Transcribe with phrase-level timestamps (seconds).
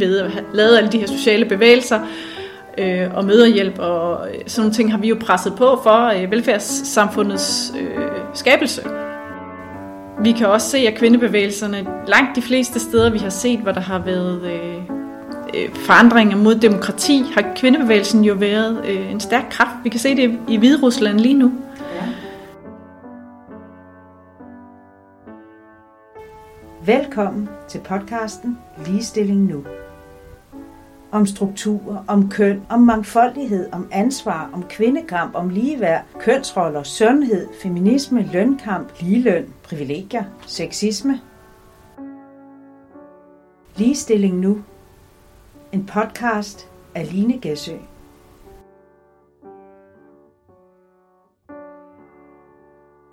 [0.00, 2.00] ved at have lavet alle de her sociale bevægelser
[2.78, 6.30] øh, og møderhjælp og øh, sådan nogle ting har vi jo presset på for øh,
[6.30, 8.82] velfærdssamfundets øh, skabelse.
[10.22, 13.80] Vi kan også se, at kvindebevægelserne langt de fleste steder, vi har set, hvor der
[13.80, 14.76] har været øh,
[15.54, 19.84] øh forandringer mod demokrati, har kvindebevægelsen jo været øh, en stærk kraft.
[19.84, 21.52] Vi kan se det i Hvide Rusland lige nu.
[21.94, 22.08] Ja.
[26.94, 29.64] Velkommen til podcasten Ligestilling Nu.
[31.12, 38.28] Om struktur, om køn, om mangfoldighed, om ansvar, om kvindekamp, om ligeværd, kønsroller, sundhed, feminisme,
[38.32, 41.20] lønkamp, ligeløn, privilegier, sexisme.
[43.76, 44.58] Ligestilling Nu.
[45.72, 47.76] En podcast af Line Gæsø.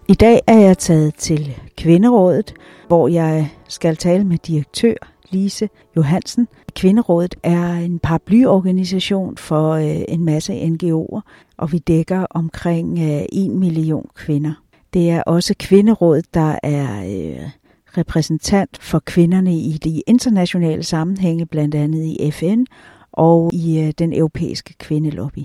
[0.09, 2.53] I dag er jeg taget til Kvinderådet,
[2.87, 4.93] hvor jeg skal tale med direktør
[5.29, 6.47] Lise Johansen.
[6.77, 11.21] Kvinderådet er en paraplyorganisation for øh, en masse NGO'er,
[11.57, 14.53] og vi dækker omkring øh, million kvinder.
[14.93, 17.49] Det er også Kvinderådet, der er øh,
[17.97, 22.63] repræsentant for kvinderne i de internationale sammenhænge, blandt andet i FN
[23.11, 25.43] og i øh, den europæiske kvindelobby.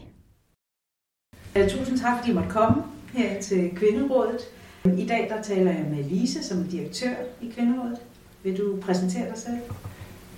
[1.56, 2.83] Øh, tusind tak, fordi I måtte komme
[3.14, 4.41] her til Kvinderådet.
[4.98, 7.98] I dag der taler jeg med Lise, som er direktør i Kvinderådet.
[8.42, 9.56] Vil du præsentere dig selv?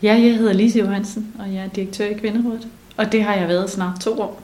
[0.04, 2.68] Ja, jeg hedder Lise Johansen, og jeg er direktør i Kvinderådet.
[2.96, 4.40] Og det har jeg været snart to år.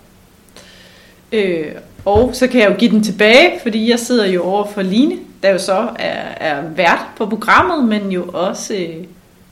[1.32, 1.66] Øh,
[2.04, 5.16] og så kan jeg jo give den tilbage, fordi jeg sidder jo over for Line,
[5.42, 9.04] der jo så er, er vært på programmet, men jo også øh,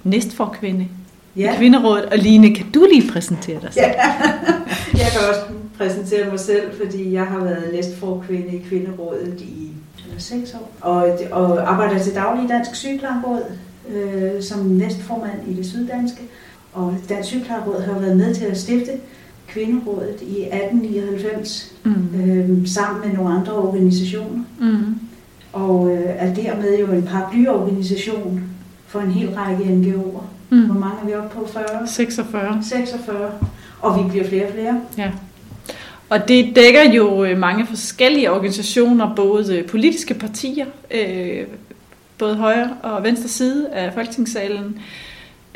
[0.05, 0.87] næstforkvinde
[1.37, 1.55] ja.
[1.55, 2.05] i Kvinderådet.
[2.05, 3.87] Og Line, kan du lige præsentere dig selv?
[3.87, 4.13] Ja.
[5.03, 5.41] jeg kan også
[5.79, 9.73] præsentere mig selv, fordi jeg har været næstforkvinde i Kvinderådet i
[10.07, 13.43] eller seks år, og, og arbejder til daglig i Dansk Sygeplejeråd
[13.95, 16.23] øh, som næstformand i det syddanske.
[16.73, 18.93] Og Dansk Sygeplejeråd har været med til at stifte
[19.49, 22.21] Kvinderådet i 1899 mm.
[22.21, 24.45] øh, sammen med nogle andre organisationer.
[24.61, 24.95] Mm.
[25.53, 28.43] Og øh, er dermed jo en paraplyorganisation
[28.87, 30.23] for en hel række NGO'er.
[30.51, 30.67] Mm.
[30.67, 31.47] Hvor mange er vi oppe på?
[31.47, 31.87] 40?
[31.87, 32.63] 46.
[32.63, 33.33] 46.
[33.81, 34.81] Og vi bliver flere og flere.
[34.99, 35.11] Ja.
[36.09, 41.47] Og det dækker jo øh, mange forskellige organisationer, både politiske partier, øh,
[42.19, 44.81] både højre og venstre side af Folketingssalen.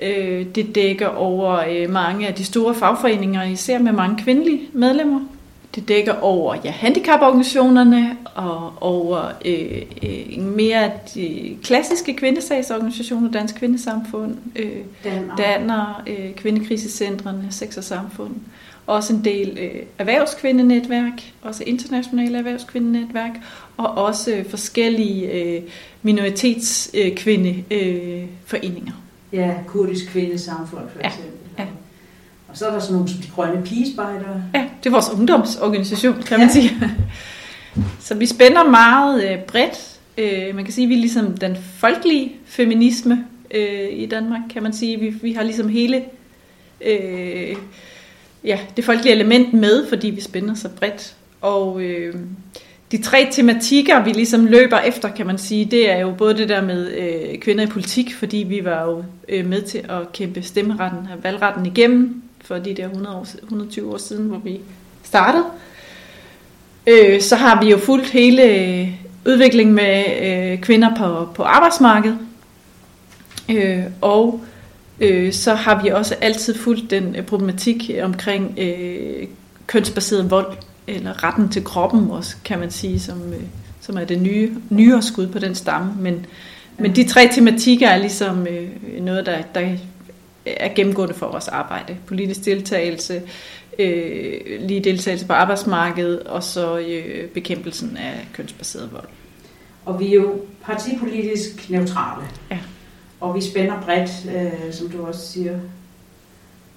[0.02, 5.20] Øh, det dækker over øh, mange af de store fagforeninger, især med mange kvindelige medlemmer.
[5.74, 14.36] Det dækker over ja, handicaporganisationerne og over øh, øh, mere de klassiske kvindesagsorganisationer, Dansk Kvindesamfund,
[14.56, 14.70] øh,
[15.04, 18.34] Danner, Danner øh, Kvindekrisecentrene, Sex og Samfund.
[18.86, 23.30] Også en del øh, erhvervskvindenetværk, også internationale erhvervskvindenetværk,
[23.76, 25.62] og også forskellige øh,
[26.02, 28.92] minoritetskvindeforeninger.
[29.32, 31.32] Øh, ja, kurdisk kvindesamfund for eksempel.
[31.58, 31.64] Ja.
[32.48, 34.42] Og så er der sådan nogle som de grønne pigespejdere.
[34.54, 36.52] Ja, det er vores ungdomsorganisation, kan man ja.
[36.52, 36.70] sige.
[38.00, 39.98] Så vi spænder meget øh, bredt.
[40.18, 44.62] Øh, man kan sige, at vi er ligesom den folkelige feminisme øh, i Danmark, kan
[44.62, 45.00] man sige.
[45.00, 46.02] Vi, vi har ligesom hele
[46.86, 47.56] øh,
[48.44, 51.14] ja, det folkelige element med, fordi vi spænder så bredt.
[51.40, 52.14] Og øh,
[52.92, 56.48] de tre tematikker, vi ligesom løber efter, kan man sige, det er jo både det
[56.48, 60.42] der med øh, kvinder i politik, fordi vi var jo øh, med til at kæmpe
[60.42, 64.60] stemmeretten, valgretten igennem for de der 100 år, 120 år siden, hvor vi
[65.02, 65.44] startede.
[66.86, 68.88] Øh, så har vi jo fulgt hele øh,
[69.26, 72.18] udviklingen med øh, kvinder på, på arbejdsmarkedet.
[73.50, 74.40] Øh, og
[75.02, 79.26] øh, så har vi også altid fulgt den øh, problematik omkring øh,
[79.66, 83.42] kønsbaseret vold eller retten til kroppen også, kan man sige, som, øh,
[83.80, 85.94] som er det nye, nyere skud på den stamme.
[85.98, 86.26] Men,
[86.78, 88.68] men de tre tematikker er ligesom øh,
[89.00, 89.76] noget, der, der
[90.46, 91.96] er gennemgående for vores arbejde.
[92.06, 93.22] Politisk deltagelse,
[93.78, 99.08] øh, lige deltagelse på arbejdsmarkedet, og så øh, bekæmpelsen af kønsbaseret vold.
[99.84, 102.26] Og vi er jo partipolitisk neutrale.
[102.50, 102.58] Ja.
[103.22, 105.58] Og vi spænder bredt, øh, som du også siger,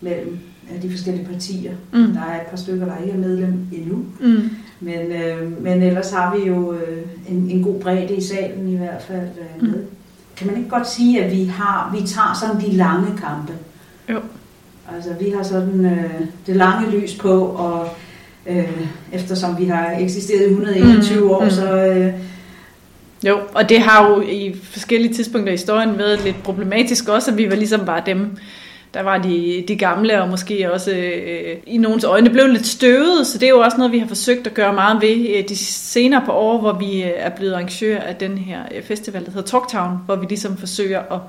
[0.01, 0.39] mellem
[0.81, 1.71] de forskellige partier.
[1.93, 2.13] Mm.
[2.13, 4.05] Der er et par stykker, der ikke er medlem endnu.
[4.19, 4.49] Mm.
[4.79, 8.77] Men, øh, men ellers har vi jo øh, en, en god bredde i salen i
[8.77, 9.79] hvert fald øh, med.
[9.79, 9.87] Mm.
[10.37, 13.53] Kan man ikke godt sige, at vi har vi tager sådan de lange kampe?
[14.09, 14.19] Jo.
[14.95, 17.87] Altså vi har sådan øh, det lange lys på, og
[18.47, 21.29] øh, eftersom vi har eksisteret i 121 mm.
[21.29, 21.49] år, mm.
[21.49, 21.85] så...
[21.85, 22.13] Øh,
[23.29, 27.37] jo, og det har jo i forskellige tidspunkter i historien været lidt problematisk også, at
[27.37, 28.37] vi var ligesom bare dem,
[28.93, 33.27] der var de, de gamle, og måske også øh, i nogens øjne blev lidt støvet,
[33.27, 35.55] så det er jo også noget, vi har forsøgt at gøre meget ved øh, de
[35.57, 39.31] senere på år, hvor vi øh, er blevet arrangør af den her øh, festival, der
[39.31, 41.19] hedder Talktown, hvor vi ligesom forsøger at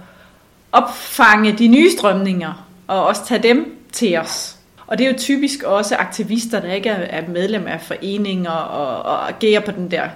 [0.73, 4.57] opfange de nye strømninger og også tage dem til os.
[4.87, 9.29] Og det er jo typisk også aktivister, der ikke er medlem af foreninger og, og
[9.29, 10.09] agerer på den der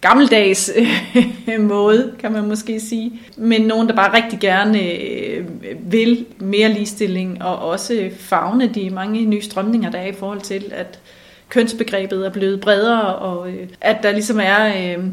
[0.00, 0.70] gammeldags
[1.58, 3.20] måde, kan man måske sige.
[3.36, 5.44] Men nogen, der bare rigtig gerne øh,
[5.92, 10.72] vil mere ligestilling og også fagne de mange nye strømninger, der er i forhold til,
[10.74, 10.98] at
[11.48, 14.66] kønsbegrebet er blevet bredere, og øh, at der ligesom er...
[14.66, 15.04] Øh,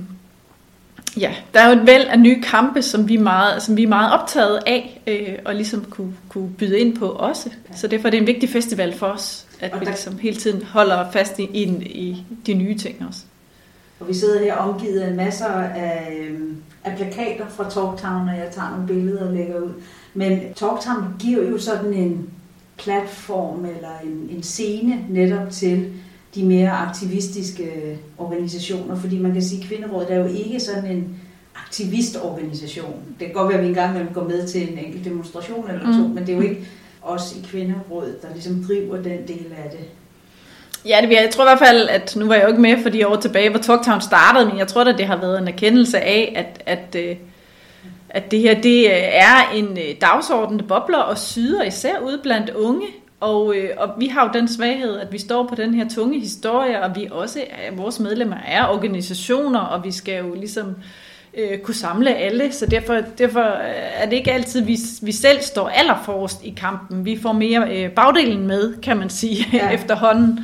[1.19, 3.83] ja, der er jo et væld af nye kampe, som vi er meget, som vi
[3.83, 7.49] er meget optaget af, øh, og ligesom kunne, kunne byde ind på også.
[7.75, 11.11] Så derfor er det en vigtig festival for os, at vi ligesom hele tiden holder
[11.11, 13.19] fast i, i, i de nye ting også.
[13.99, 16.39] Og vi sidder her omgivet af masser af, øh,
[16.83, 19.71] af plakater fra Talktown, og jeg tager nogle billeder og lægger ud.
[20.13, 22.29] Men Talktown giver jo sådan en
[22.77, 25.93] platform eller en, en scene netop til
[26.35, 31.19] de mere aktivistiske organisationer, fordi man kan sige, at Kvinderådet er jo ikke sådan en
[31.55, 33.01] aktivistorganisation.
[33.19, 35.85] Det kan godt være, at vi engang vil gå med til en enkelt demonstration eller
[35.85, 36.13] to, mm.
[36.13, 36.67] men det er jo ikke
[37.01, 39.79] os i Kvinderådet, der ligesom driver den del af det.
[40.87, 42.89] Ja, det, jeg tror i hvert fald, at nu var jeg jo ikke med for
[42.89, 45.99] de år tilbage, hvor Talktown startede, men jeg tror at det har været en erkendelse
[45.99, 47.15] af, at, at, øh,
[48.09, 52.49] at det her det er en øh, dagsorden, der bobler og syder, især ude blandt
[52.49, 52.87] unge.
[53.19, 56.19] Og, øh, og vi har jo den svaghed, at vi står på den her tunge
[56.19, 57.39] historie, og vi også,
[57.73, 60.75] vores medlemmer er organisationer, og vi skal jo ligesom
[61.37, 63.41] øh, kunne samle alle, så derfor, derfor
[63.99, 67.05] er det ikke altid, vi, vi selv står allerforrest i kampen.
[67.05, 69.69] Vi får mere øh, bagdelen med, kan man sige, ja.
[69.77, 70.39] efterhånden.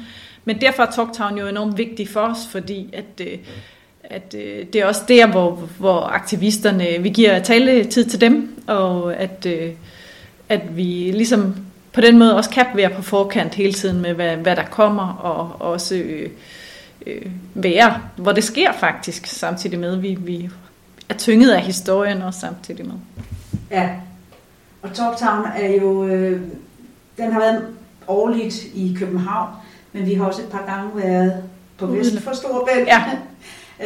[0.45, 3.37] Men derfor er Talktown jo enormt vigtig for os, fordi at, øh,
[4.03, 9.15] at øh, det er også der, hvor, hvor aktivisterne, vi giver taletid til dem, og
[9.15, 9.71] at, øh,
[10.49, 11.55] at vi ligesom
[11.93, 15.07] på den måde også kan være på forkant hele tiden med, hvad, hvad der kommer,
[15.13, 16.29] og også øh,
[17.05, 20.49] øh, være, hvor det sker faktisk, samtidig med, vi, vi
[21.09, 22.95] er tynget af historien også samtidig med.
[23.71, 23.89] Ja,
[24.81, 26.41] og Talktown er jo, øh,
[27.17, 27.65] den har været
[28.07, 29.49] årligt i København,
[29.93, 31.43] men vi har også et par gange været
[31.77, 32.87] på vest for Storebælt.
[32.87, 33.03] Ja.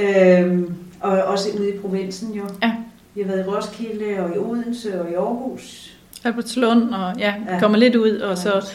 [0.41, 2.43] øhm, og også ude i provinsen jo.
[2.63, 2.71] Ja.
[3.15, 5.97] Vi har været i Roskilde og i Odense og i Aarhus.
[6.23, 7.59] Albertslund og ja, ja.
[7.59, 8.71] kommer lidt ud, og så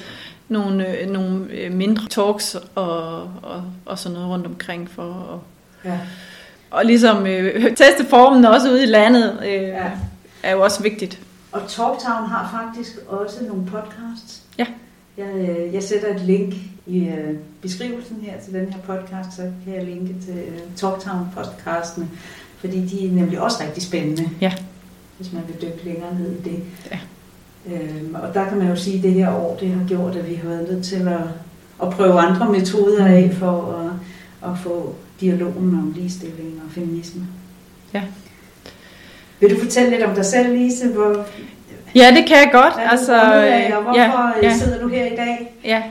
[0.49, 5.03] nogle, øh, nogle øh, mindre talks og, og, og sådan noget rundt omkring for
[5.35, 5.99] at, ja.
[6.71, 9.91] og ligesom øh, teste formen også ude i landet øh, ja.
[10.43, 11.21] er jo også vigtigt.
[11.53, 14.43] Og Talktown har faktisk også nogle podcasts.
[14.59, 14.67] Ja.
[15.17, 16.55] Jeg, øh, jeg sætter et link
[16.87, 21.27] i øh, beskrivelsen her til den her podcast, så kan jeg linke til øh, Talktown
[21.35, 22.09] podcastene,
[22.59, 24.31] fordi de er nemlig også rigtig spændende.
[24.41, 24.53] Ja.
[25.17, 26.63] Hvis man vil dykke længere ned i det.
[26.91, 26.99] Ja.
[27.67, 30.31] Øhm, og der kan man jo sige, at det her år det har gjort, at
[30.31, 31.21] vi har været nødt til at,
[31.83, 37.27] at prøve andre metoder af for at, at få dialogen om ligestilling og feminisme.
[37.95, 38.03] Ja.
[39.41, 40.89] Vil du fortælle lidt om dig selv, Lise?
[40.89, 41.27] Hvor,
[41.95, 42.75] ja, det kan jeg godt.
[42.75, 44.57] Hvad altså, af, og hvorfor ja, ja.
[44.57, 45.55] sidder du her i dag?
[45.65, 45.83] Ja.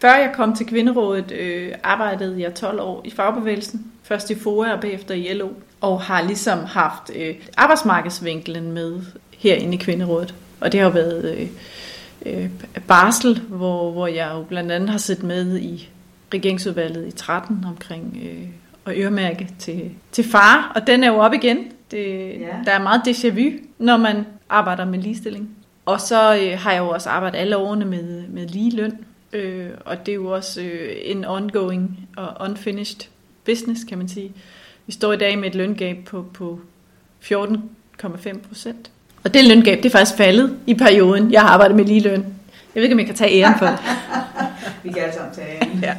[0.00, 3.92] Før jeg kom til Kvinderådet, øh, arbejdede jeg 12 år i fagbevægelsen.
[4.02, 5.48] Først i FOA og bagefter i LO.
[5.80, 9.00] Og har ligesom haft øh, arbejdsmarkedsvinkelen med
[9.38, 10.34] herinde i Kvinderådet.
[10.60, 11.46] Og det har jo været øh,
[12.26, 12.50] øh,
[12.88, 15.88] barsel, hvor, hvor jeg jo blandt andet har siddet med i
[16.34, 18.48] regeringsudvalget i 13 omkring øh,
[18.86, 20.72] at øremærke til, til far.
[20.74, 21.58] Og den er jo op igen.
[21.90, 22.56] Det, ja.
[22.64, 25.50] Der er meget déjà vu, når man arbejder med ligestilling.
[25.86, 28.98] Og så øh, har jeg jo også arbejdet alle årene med, med lige løn.
[29.32, 33.00] Øh, og det er jo også øh, en ongoing og unfinished
[33.44, 34.32] business, kan man sige.
[34.86, 36.60] Vi står i dag med et løngab på, på
[37.24, 38.90] 14,5 procent.
[39.24, 42.24] Og det løngab, det er faktisk faldet i perioden, jeg har arbejdet med ligeløn.
[42.74, 43.78] Jeg ved ikke, om jeg kan tage æren for det.
[44.84, 45.80] vi kan altså tage æren.
[45.82, 45.94] ja.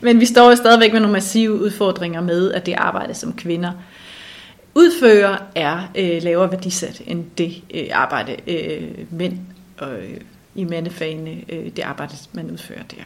[0.00, 3.72] Men vi står jo stadigvæk med nogle massive udfordringer med, at det arbejde som kvinder
[4.80, 9.38] udfører er øh, lavere værdisat end det øh, arbejde øh, mænd
[9.82, 10.16] øh,
[10.54, 13.02] i mandefagene, øh, det arbejde, man udfører der.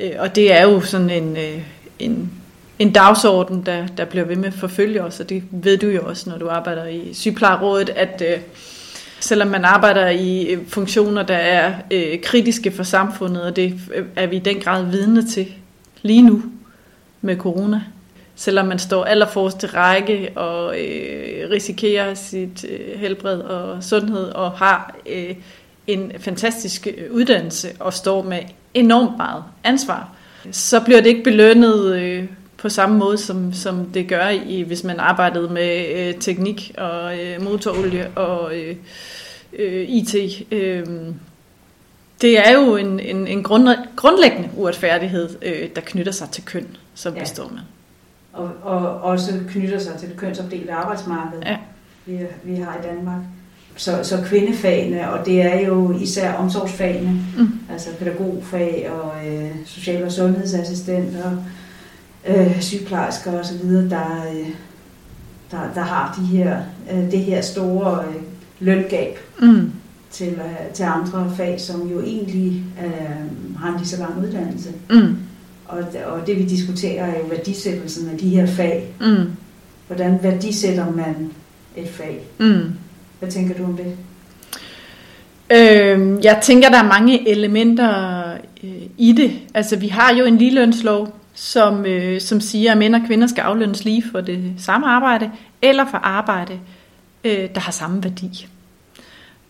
[0.00, 1.62] Øh, og det er jo sådan en, øh,
[1.98, 2.30] en
[2.78, 6.08] en dagsorden, der, der bliver ved med at forfølge os, og det ved du jo
[6.08, 8.40] også, når du arbejder i sygeplejerådet, at øh,
[9.20, 14.06] selvom man arbejder i øh, funktioner, der er øh, kritiske for samfundet, og det øh,
[14.16, 15.46] er vi i den grad vidne til
[16.02, 16.42] lige nu
[17.20, 17.80] med corona,
[18.36, 24.50] selvom man står allerforrest til række og øh, risikerer sit øh, helbred og sundhed og
[24.50, 25.34] har øh,
[25.86, 28.40] en fantastisk uddannelse og står med
[28.74, 30.14] enormt meget ansvar,
[30.52, 32.24] så bliver det ikke belønnet øh,
[32.56, 37.18] på samme måde, som, som det gør, i, hvis man arbejdede med øh, teknik og
[37.18, 38.76] øh, motorolie og øh,
[39.52, 40.14] øh, IT.
[40.50, 40.86] Øh,
[42.20, 46.76] det er jo en, en, en grund, grundlæggende uretfærdighed, øh, der knytter sig til køn,
[46.94, 47.20] som ja.
[47.20, 47.60] består man.
[48.34, 51.56] Og, og også knytter sig til det kønsopdelte arbejdsmarked, ja.
[52.06, 53.20] vi, vi har i Danmark.
[53.76, 57.48] så, så kvindefagene, og det er jo især omsorgsfagene, mm.
[57.70, 61.30] altså pædagogfag og øh, social- og sundhedsassistenter,
[62.28, 64.48] øh, sygeplejersker osv., der, øh,
[65.50, 66.58] der, der har de her,
[66.92, 68.22] øh, det her store øh,
[68.60, 69.72] løngab mm.
[70.10, 74.72] til, øh, til andre fag, som jo egentlig øh, har en lige så lang uddannelse.
[74.90, 75.16] Mm.
[75.66, 78.94] Og, og det vi diskuterer er jo værdisættelsen af de her fag.
[79.00, 79.26] Mm.
[79.86, 81.30] Hvordan værdisætter man
[81.76, 82.20] et fag?
[82.38, 82.72] Mm.
[83.18, 83.96] Hvad tænker du om det?
[85.50, 88.32] Øh, jeg tænker, der er mange elementer
[88.64, 89.32] øh, i det.
[89.54, 93.42] Altså, vi har jo en ligelønslov, som, øh, som siger, at mænd og kvinder skal
[93.42, 95.30] aflønnes lige for det samme arbejde,
[95.62, 96.58] eller for arbejde,
[97.24, 98.46] øh, der har samme værdi.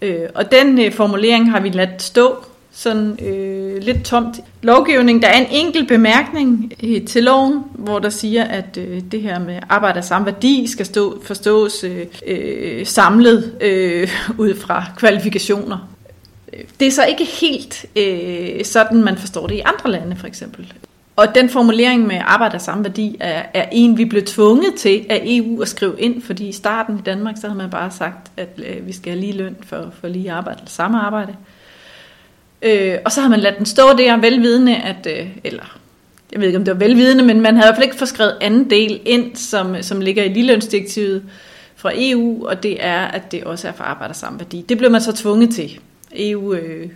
[0.03, 2.45] Øh, og den øh, formulering har vi ladt stå
[2.75, 5.23] sådan øh, lidt tomt lovgivning.
[5.23, 9.39] Der er en enkelt bemærkning øh, til loven, hvor der siger, at øh, det her
[9.39, 15.89] med arbejde af samme værdi skal stå, forstås øh, øh, samlet øh, ud fra kvalifikationer.
[16.81, 20.73] Det er så ikke helt øh, sådan, man forstår det i andre lande for eksempel.
[21.17, 25.07] Og den formulering med arbejde af samme værdi er, er en, vi blev tvunget til
[25.11, 28.31] af EU at skrive ind, fordi i starten i Danmark, så havde man bare sagt,
[28.37, 31.33] at øh, vi skal have lige løn for, for lige arbejde, eller samme arbejde.
[31.33, 31.54] Øh,
[32.65, 35.79] Øh, og så har man ladt den stå der velvidende, at, øh, eller
[36.33, 38.37] jeg ved ikke om det var velvidende, men man havde i hvert fald ikke forskrevet
[38.41, 41.23] anden del ind, som, øh, som ligger i ligelønsdirektivet
[41.77, 44.65] fra EU, og det er, at det også er for arbejder samme værdi.
[44.69, 45.81] Det blev man så tvunget til.
[46.17, 46.89] EU øh,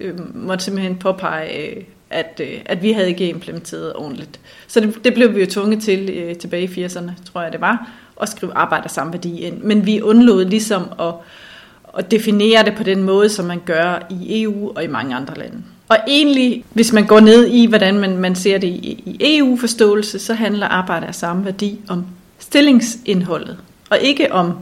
[0.00, 4.40] øh, måtte simpelthen påpege, øh, at, øh, at vi havde ikke implementeret ordentligt.
[4.66, 7.60] Så det, det blev vi jo tvunget til øh, tilbage i 80'erne, tror jeg det
[7.60, 7.90] var,
[8.22, 9.62] at skrive arbejder samme værdi ind.
[9.62, 11.14] Men vi undlod ligesom at
[11.96, 15.34] og definere det på den måde, som man gør i EU og i mange andre
[15.34, 15.62] lande.
[15.88, 20.18] Og egentlig, hvis man går ned i, hvordan man, man ser det i, i EU-forståelse,
[20.18, 22.06] så handler arbejde af samme værdi om
[22.38, 23.58] stillingsindholdet,
[23.90, 24.58] og ikke om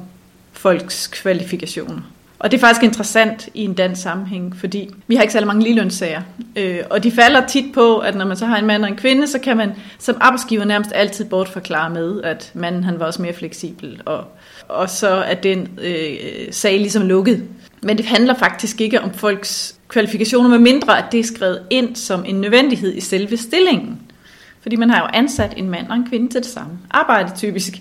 [0.52, 2.00] folks kvalifikationer.
[2.38, 5.62] Og det er faktisk interessant i en dansk sammenhæng, fordi vi har ikke særlig mange
[5.62, 6.22] ligelønssager.
[6.56, 8.96] Øh, og de falder tit på, at når man så har en mand og en
[8.96, 13.22] kvinde, så kan man som arbejdsgiver nærmest altid bortforklare med, at manden han var også
[13.22, 14.24] mere fleksibel, og,
[14.68, 16.16] og så er den øh,
[16.50, 17.44] sag ligesom lukket.
[17.82, 21.96] Men det handler faktisk ikke om folks kvalifikationer, med mindre at det er skrevet ind
[21.96, 24.00] som en nødvendighed i selve stillingen.
[24.64, 27.72] Fordi man har jo ansat en mand og en kvinde til det samme arbejde typisk.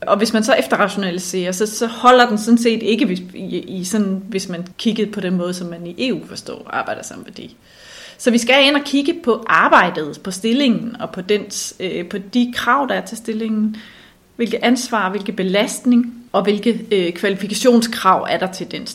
[0.00, 3.84] Og hvis man så efterrationaliserer, så, så holder den sådan set ikke, hvis, i, i
[3.84, 7.56] sådan, hvis man kiggede på den måde, som man i EU forstår arbejder samme værdi.
[8.18, 12.18] Så vi skal ind og kigge på arbejdet, på stillingen og på, dens, øh, på
[12.18, 13.76] de krav, der er til stillingen.
[14.36, 18.86] Hvilke ansvar, hvilke belastning og hvilke øh, kvalifikationskrav er der til den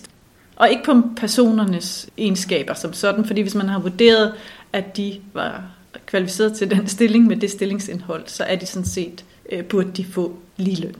[0.55, 4.33] Og ikke på personernes egenskaber som sådan, fordi hvis man har vurderet,
[4.73, 5.63] at de var
[6.05, 10.05] kvalificeret til den stilling med det stillingsindhold, så er de sådan set, øh, burde de
[10.05, 10.95] få lige løn.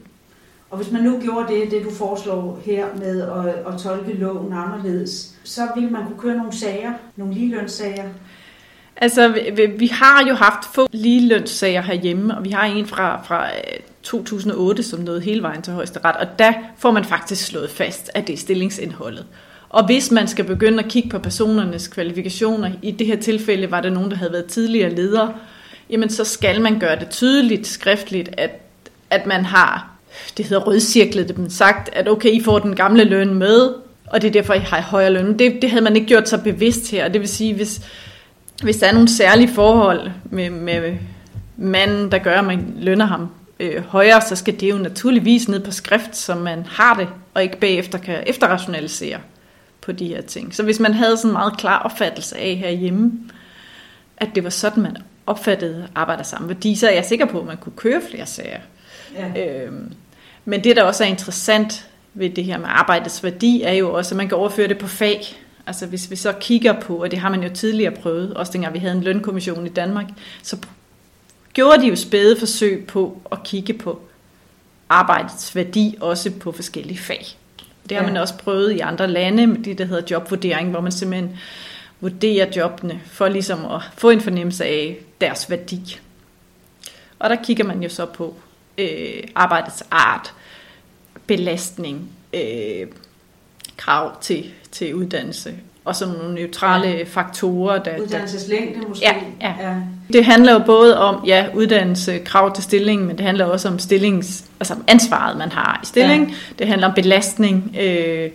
[0.70, 4.52] Og hvis man nu gjorde det, det du foreslår her med at, at tolke loven
[4.52, 8.08] anderledes, så ville man kunne køre nogle sager, nogle ligelønssager?
[8.96, 13.46] Altså, vi, vi har jo haft få ligelønssager herhjemme, og vi har en fra, fra
[14.08, 18.26] 2008, som nåede hele vejen til højesteret, og der får man faktisk slået fast, at
[18.26, 19.26] det er stillingsindholdet.
[19.68, 23.80] Og hvis man skal begynde at kigge på personernes kvalifikationer, i det her tilfælde var
[23.80, 25.34] der nogen, der havde været tidligere ledere,
[25.90, 28.50] jamen så skal man gøre det tydeligt skriftligt, at,
[29.10, 29.90] at man har,
[30.36, 33.74] det hedder rødcirklet, det man sagt, at okay, I får den gamle løn med,
[34.06, 35.38] og det er derfor, I har højere løn.
[35.38, 37.08] Det, det havde man ikke gjort så bevidst her.
[37.08, 37.80] Det vil sige, hvis,
[38.62, 40.96] hvis der er nogle særlige forhold med, med
[41.56, 43.28] manden, der gør, at man lønner ham
[43.60, 47.42] øh, højere, så skal det jo naturligvis ned på skrift, så man har det, og
[47.42, 49.18] ikke bagefter kan efterrationalisere
[49.80, 50.54] på de her ting.
[50.54, 53.12] Så hvis man havde sådan en meget klar opfattelse af herhjemme,
[54.16, 54.96] at det var sådan, man
[55.26, 58.60] opfattede arbejder samme værdi, så er jeg sikker på, at man kunne køre flere sager.
[59.14, 59.64] Ja.
[59.64, 59.92] Øhm,
[60.44, 64.14] men det, der også er interessant ved det her med arbejdets værdi, er jo også,
[64.14, 65.22] at man kan overføre det på fag.
[65.66, 68.74] Altså hvis vi så kigger på, og det har man jo tidligere prøvet, også dengang
[68.74, 70.06] vi havde en lønkommission i Danmark,
[70.42, 70.56] så
[71.58, 74.00] gjorde de jo spæde forsøg på at kigge på
[74.88, 77.26] arbejdets værdi også på forskellige fag.
[77.88, 78.10] Det har ja.
[78.10, 81.38] man også prøvet i andre lande, med det, der hedder jobvurdering, hvor man simpelthen
[82.00, 85.98] vurderer jobbene for ligesom at få en fornemmelse af deres værdi.
[87.18, 88.36] Og der kigger man jo så på
[88.78, 90.34] øh, arbejdets art,
[91.26, 92.86] belastning, øh,
[93.76, 95.54] krav til, til uddannelse,
[95.88, 97.04] og sådan nogle neutrale ja.
[97.06, 97.82] faktorer.
[97.82, 99.04] Der, Uddannelseslængde måske?
[99.04, 99.14] Ja,
[99.48, 99.68] ja.
[99.68, 99.74] ja.
[100.12, 103.78] Det handler jo både om ja, uddannelse, krav til stillingen, men det handler også om
[103.78, 106.28] stillings, altså om ansvaret, man har i stilling.
[106.28, 106.34] Ja.
[106.58, 108.28] Det handler om belastning øh, ja.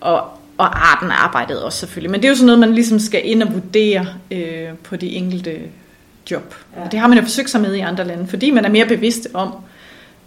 [0.00, 0.20] og,
[0.58, 2.10] og arten af arbejdet også selvfølgelig.
[2.10, 5.08] Men det er jo sådan noget, man ligesom skal ind og vurdere øh, på de
[5.08, 5.58] enkelte
[6.30, 6.54] job.
[6.76, 6.84] Ja.
[6.84, 8.86] Og det har man jo forsøgt sig med i andre lande, fordi man er mere
[8.86, 9.54] bevidst om,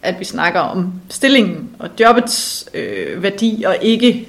[0.01, 4.27] at vi snakker om stillingen og jobbets øh, værdi, og ikke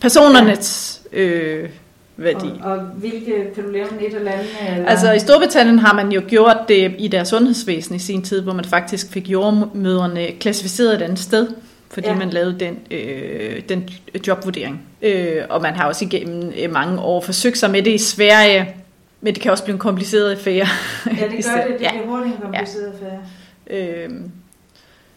[0.00, 1.68] personernes øh,
[2.16, 2.46] værdi.
[2.62, 4.48] Og, og hvilke, kan du lave et eller andet?
[4.70, 4.86] Eller?
[4.86, 8.52] Altså i Storbritannien har man jo gjort det i deres sundhedsvæsen i sin tid, hvor
[8.52, 11.48] man faktisk fik jordmøderne klassificeret et andet sted,
[11.90, 12.14] fordi ja.
[12.14, 13.88] man lavede den, øh, den
[14.26, 14.82] jobvurdering.
[15.02, 18.74] Øh, og man har også igennem øh, mange år forsøgt sig med det i Sverige,
[19.20, 20.66] men det kan også blive en kompliceret affære.
[21.06, 21.78] Ja, det gør det.
[21.78, 21.90] Det ja.
[21.90, 23.06] bliver hurtigt en kompliceret ja.
[23.06, 24.04] affære.
[24.04, 24.10] Øh,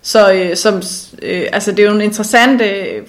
[0.01, 0.75] så øh, som,
[1.21, 3.03] øh, altså, det er jo en interessant øh,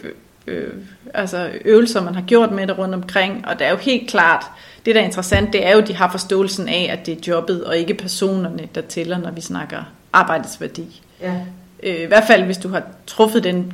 [0.47, 0.69] øh,
[1.15, 4.45] altså, øvelser, man har gjort med det rundt omkring, og det er jo helt klart,
[4.87, 7.23] det der er interessant, det er jo, at de har forståelsen af, at det er
[7.27, 9.79] jobbet, og ikke personerne, der tæller, når vi snakker
[10.13, 11.03] arbejdets værdi.
[11.23, 11.35] Ja.
[11.83, 13.73] Øh, I hvert fald, hvis du har truffet den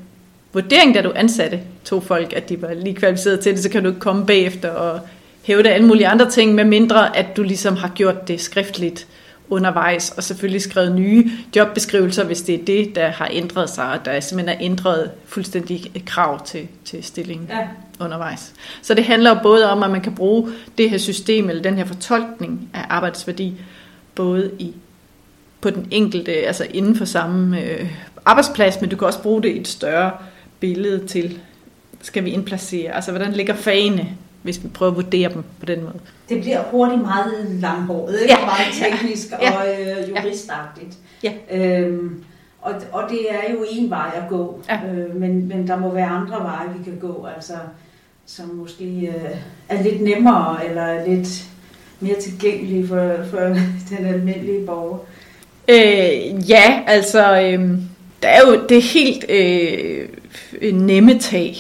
[0.53, 3.83] vurdering, da du ansatte to folk, at de var lige kvalificeret til det, så kan
[3.83, 5.01] du ikke komme bagefter og
[5.43, 9.07] hæve det alle mulige andre ting, med mindre at du ligesom har gjort det skriftligt
[9.51, 14.05] undervejs, og selvfølgelig skrevet nye jobbeskrivelser, hvis det er det, der har ændret sig, og
[14.05, 17.69] der er simpelthen er ændret fuldstændig krav til, til stillingen ja.
[18.01, 18.53] undervejs.
[18.83, 21.85] Så det handler både om, at man kan bruge det her system, eller den her
[21.85, 23.55] fortolkning af arbejdsværdi,
[24.15, 24.75] både i
[25.61, 27.91] på den enkelte, altså inden for samme øh,
[28.25, 30.11] arbejdsplads, men du kan også bruge det i et større
[30.61, 31.39] billede til,
[32.01, 34.09] skal vi indplacere, altså hvordan ligger fagene
[34.43, 35.99] hvis vi prøver at vurdere dem på den måde.
[36.29, 38.35] Det bliver hurtigt meget langhåret, ikke?
[38.41, 38.45] Ja.
[38.45, 39.53] meget teknisk ja.
[39.53, 40.97] og øh, juristagtigt.
[41.23, 41.33] Ja.
[41.51, 42.25] Øhm,
[42.63, 44.79] og, og det er jo en vej at gå, ja.
[44.87, 47.53] øh, men, men der må være andre veje, vi kan gå, altså,
[48.27, 49.37] som måske øh,
[49.69, 51.45] er lidt nemmere eller lidt
[52.01, 53.41] mere tilgængelige for, for
[53.97, 54.99] den almindelige borger.
[55.69, 57.79] Øh, ja, altså, øh,
[58.23, 60.09] der er jo det helt øh,
[60.73, 61.57] nemme tag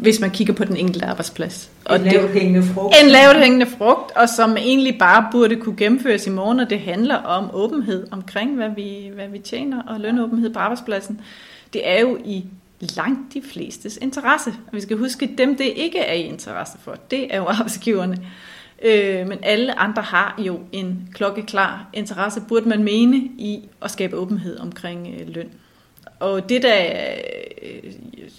[0.00, 1.70] hvis man kigger på den enkelte arbejdsplads.
[1.84, 2.94] Og en lavt hængende frugt.
[3.04, 6.80] En lavt hængende frugt, og som egentlig bare burde kunne gennemføres i morgen, og det
[6.80, 11.20] handler om åbenhed omkring, hvad vi, hvad vi tjener, og lønåbenhed på arbejdspladsen.
[11.72, 12.44] Det er jo i
[12.80, 14.50] langt de flestes interesse.
[14.50, 17.44] Og vi skal huske, at dem, det ikke er i interesse for, det er jo
[17.58, 18.16] arbejdsgiverne.
[18.84, 24.16] Øh, men alle andre har jo en klokkeklar interesse, burde man mene, i at skabe
[24.16, 25.50] åbenhed omkring øh, løn.
[26.20, 26.84] Og det, der
[27.62, 27.92] øh,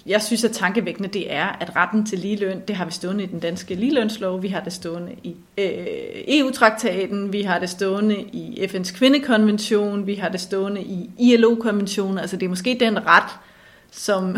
[0.06, 3.26] jeg synes er tankevækkende, det er, at retten til ligeløn, det har vi stående i
[3.26, 5.86] den danske ligelønslov, vi har det stående i øh,
[6.28, 12.18] EU-traktaten, vi har det stående i FN's kvindekonvention, vi har det stående i ILO-konventionen.
[12.18, 13.30] Altså det er måske den ret,
[13.90, 14.36] som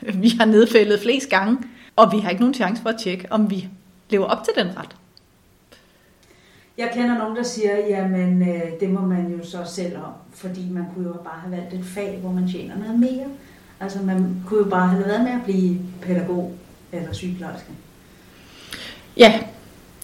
[0.22, 1.58] vi har nedfældet flest gange,
[1.96, 3.68] og vi har ikke nogen chance for at tjekke, om vi
[4.10, 4.96] lever op til den ret.
[6.78, 10.68] Jeg kender nogen, der siger, jamen øh, det må man jo så selv om, fordi
[10.70, 13.26] man kunne jo bare have valgt et fag, hvor man tjener noget mere.
[13.80, 16.52] Altså man kunne jo bare have været med at blive pædagog
[16.92, 17.68] eller sygeplejerske.
[19.16, 19.40] Ja,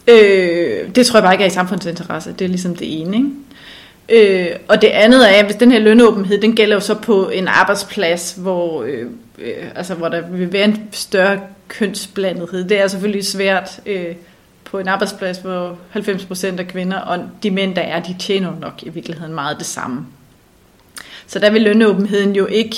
[0.08, 2.32] øh, det tror jeg bare ikke er i samfundsinteresse.
[2.32, 3.30] Det er ligesom det ene, ikke?
[4.08, 7.28] Øh, og det andet er, at hvis den her lønåbenhed, den gælder jo så på
[7.28, 9.06] en arbejdsplads, hvor, øh,
[9.38, 12.64] øh, altså, hvor der vil være en større kønsblandethed.
[12.68, 14.14] Det er selvfølgelig svært øh,
[14.70, 18.82] på en arbejdsplads, hvor 90% er kvinder, og de mænd, der er, de tjener nok
[18.82, 20.06] i virkeligheden meget det samme.
[21.26, 22.76] Så der vil lønåbenheden jo ikke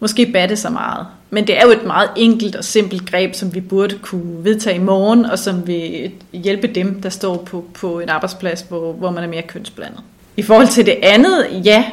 [0.00, 1.06] måske batte så meget.
[1.30, 4.76] Men det er jo et meget enkelt og simpelt greb, som vi burde kunne vedtage
[4.76, 9.10] i morgen, og som vil hjælpe dem, der står på, på en arbejdsplads, hvor, hvor
[9.10, 10.00] man er mere kønsblandet.
[10.36, 11.84] I forhold til det andet, ja,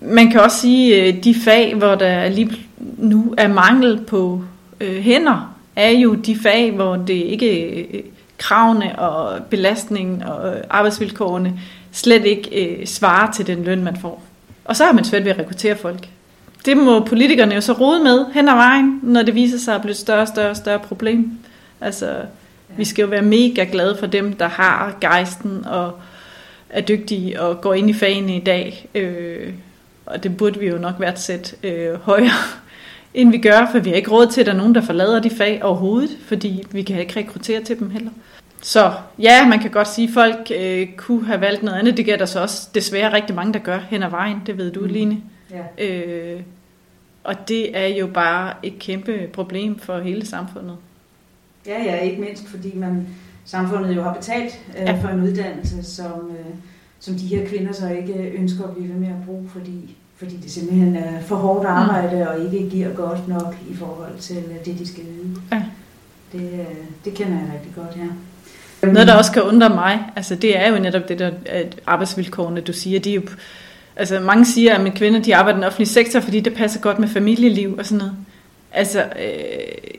[0.00, 2.50] man kan også sige, at de fag, hvor der lige
[2.98, 4.42] nu er mangel på
[4.80, 8.02] øh, hænder, er jo de fag, hvor det ikke øh,
[8.44, 11.60] kravene og belastningen og arbejdsvilkårene
[11.92, 14.22] slet ikke øh, svarer til den løn, man får.
[14.64, 16.08] Og så har man svært ved at rekruttere folk.
[16.64, 19.80] Det må politikerne jo så rode med hen ad vejen, når det viser sig at
[19.80, 21.38] blive et større, større, større problem.
[21.80, 22.16] Altså,
[22.76, 25.92] vi skal jo være mega glade for dem, der har gejsten og
[26.70, 28.88] er dygtige og går ind i fagene i dag.
[28.94, 29.52] Øh,
[30.06, 32.30] og det burde vi jo nok værdsætte øh, højere,
[33.14, 35.20] end vi gør, for vi har ikke råd til, at der er nogen, der forlader
[35.20, 38.10] de fag overhovedet, fordi vi kan ikke rekruttere til dem heller.
[38.64, 41.96] Så ja, man kan godt sige, at folk øh, kunne have valgt noget andet.
[41.96, 44.42] Det gør der så også desværre rigtig mange, der gør hen ad vejen.
[44.46, 44.86] Det ved du, mm.
[44.86, 45.22] Line.
[45.50, 45.84] Ja.
[45.86, 46.42] Øh,
[47.24, 50.76] og det er jo bare et kæmpe problem for hele samfundet.
[51.66, 53.08] Ja, ja, ikke mindst fordi man
[53.44, 54.98] samfundet jo har betalt øh, ja.
[55.02, 56.54] for en uddannelse, som, øh,
[57.00, 60.36] som de her kvinder så ikke ønsker at blive ved med at bruge, fordi, fordi
[60.36, 62.26] det simpelthen er for hårdt arbejde mm.
[62.28, 65.40] og ikke giver godt nok i forhold til øh, det, de skal yde.
[65.52, 65.62] Ja.
[66.32, 68.08] Det, øh, det kender jeg rigtig godt, ja.
[68.92, 71.30] Noget, der også kan undre mig, altså det er jo netop det der
[71.86, 73.22] arbejdsvilkårene, du siger, de er jo,
[73.96, 76.80] altså mange siger, at med kvinder, de arbejder i den offentlige sektor, fordi det passer
[76.80, 78.14] godt med familieliv og sådan noget.
[78.72, 79.92] Altså, øh,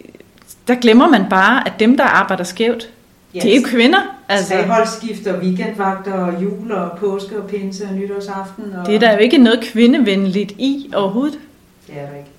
[0.67, 2.89] der glemmer man bare, at dem, der arbejder skævt,
[3.35, 3.43] yes.
[3.43, 3.99] det er jo kvinder.
[4.29, 4.47] Altså.
[4.47, 8.63] Sagholdsskift weekendvagter og jul og påske og pinse og nytårsaften.
[8.77, 8.87] Og...
[8.87, 11.39] Det er der jo ikke noget kvindevenligt i overhovedet.
[11.87, 12.29] Det er der ikke.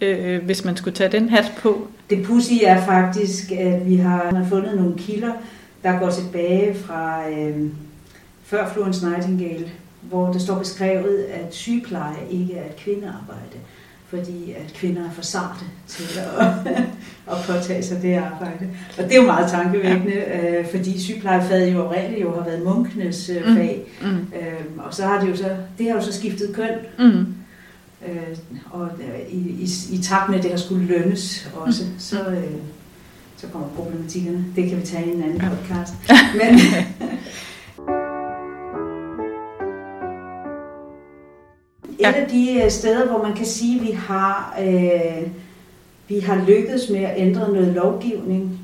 [0.00, 1.88] Øh, hvis man skulle tage den hat på.
[2.10, 5.32] Det pussy er faktisk, at vi har, fundet nogle kilder,
[5.82, 7.66] der går tilbage fra øh,
[8.44, 9.70] før Florence Nightingale,
[10.02, 13.58] hvor der står beskrevet, at sygepleje ikke er et kvindearbejde,
[14.08, 16.46] fordi at kvinder er for sarte til at,
[17.32, 18.68] at påtage sig det arbejde.
[18.98, 20.58] Og det er jo meget tankevækkende, ja.
[20.58, 23.56] øh, fordi sygeplejefaget jo oprindeligt jo har været munkenes øh, mm.
[23.56, 24.08] fag, mm.
[24.08, 24.16] Mm.
[24.16, 26.78] Øhm, og så har det jo så, det har jo så skiftet køn.
[26.98, 27.26] Mm.
[28.08, 28.36] Øh,
[28.70, 28.88] og
[29.30, 31.98] i, i, i takt med, at det har skulle lønnes også, mm.
[31.98, 32.56] så, øh,
[33.36, 34.44] så kommer problematikkerne.
[34.56, 35.92] Det kan vi tage i en anden podcast.
[36.40, 36.60] Men,
[41.98, 45.28] et af de øh, steder, hvor man kan sige, at vi har, øh,
[46.08, 48.60] vi har lykkedes med at ændre noget lovgivning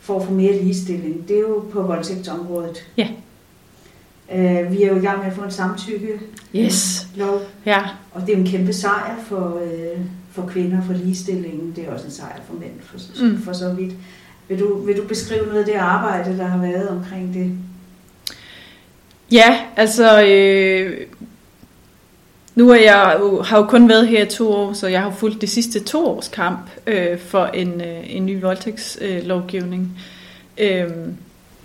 [0.00, 2.86] for at få mere ligestilling, det er jo på voldtægtsområdet.
[2.96, 3.08] Ja.
[4.34, 6.20] Øh, vi er jo i gang med at få en samtykke
[6.56, 7.06] yes.
[7.16, 7.80] lov, ja.
[8.12, 10.00] og det er en kæmpe sejr for, øh,
[10.32, 11.72] for kvinder, for ligestillingen.
[11.76, 13.42] Det er også en sejr for mænd, for, mm.
[13.42, 13.94] for så vidt.
[14.48, 17.52] Vil du, vil du beskrive noget af det arbejde, der har været omkring det?
[19.32, 21.06] Ja, altså øh,
[22.54, 25.10] nu er jeg jo, har jo kun været her i to år, så jeg har
[25.10, 29.98] fulgt de sidste to års kamp øh, for en, øh, en ny voldtægtslovgivning.
[30.58, 30.86] Øh,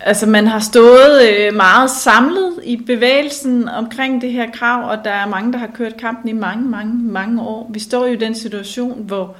[0.05, 5.11] altså man har stået øh, meget samlet i bevægelsen omkring det her krav, og der
[5.11, 7.69] er mange, der har kørt kampen i mange, mange, mange år.
[7.73, 9.35] Vi står jo i den situation, hvor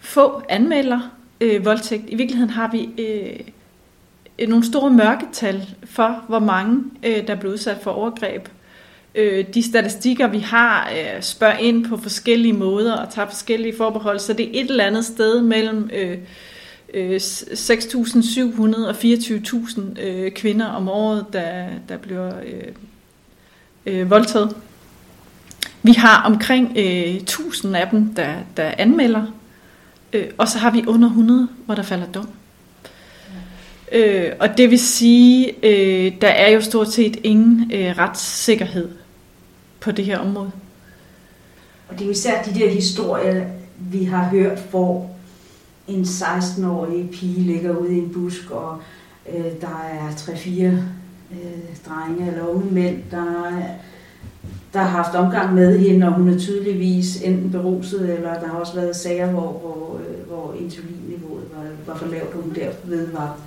[0.00, 1.00] få anmelder
[1.40, 2.04] øh, voldtægt.
[2.08, 3.40] I virkeligheden har vi øh,
[4.38, 8.48] øh nogle store mørketal for, hvor mange øh, der bliver udsat for overgreb
[9.16, 14.18] øh, de statistikker, vi har, øh, spørger ind på forskellige måder og tager forskellige forbehold.
[14.18, 16.18] Så det er et eller andet sted mellem øh, øh,
[16.94, 22.72] 6.700 og 24.000 øh, kvinder om året, der, der bliver øh,
[23.86, 24.56] øh, voldtaget.
[25.82, 29.26] Vi har omkring øh, 1000 af dem, der, der anmelder,
[30.12, 32.28] øh, og så har vi under 100, hvor der falder dom.
[33.92, 38.88] Øh, og det vil sige, øh, der er jo stort set ingen øh, retssikkerhed
[39.80, 40.50] på det her område.
[41.88, 43.46] Og det er jo især de der historier,
[43.78, 45.15] vi har hørt, hvor
[45.88, 48.78] en 16-årig pige ligger ude i en busk, og
[49.36, 50.76] øh, der er 3-4 øh,
[51.88, 53.52] drenge eller unge mænd, der,
[54.72, 58.58] der har haft omgang med hende, og hun er tydeligvis enten beruset, eller der har
[58.58, 63.06] også været sager, hvor, hvor, øh, hvor insulinniveauet var, var for lavt, og hun derved
[63.12, 63.38] var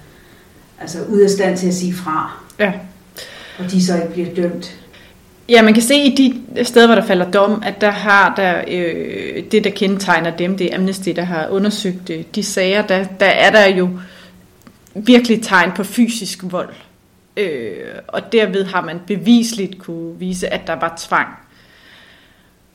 [0.79, 2.43] altså ude af stand til at sige fra.
[2.59, 2.73] Ja.
[3.59, 4.79] Og de så ikke bliver dømt.
[5.49, 8.63] Ja, man kan se i de steder, hvor der falder dom, at der har der,
[8.67, 13.03] øh, det, der kendetegner dem, det er Amnesty, der har undersøgt øh, de sager, der,
[13.19, 13.89] der er der jo
[14.95, 16.73] virkelig tegn på fysisk vold.
[17.37, 17.71] Øh,
[18.07, 21.27] og derved har man bevisligt kunne vise, at der var tvang.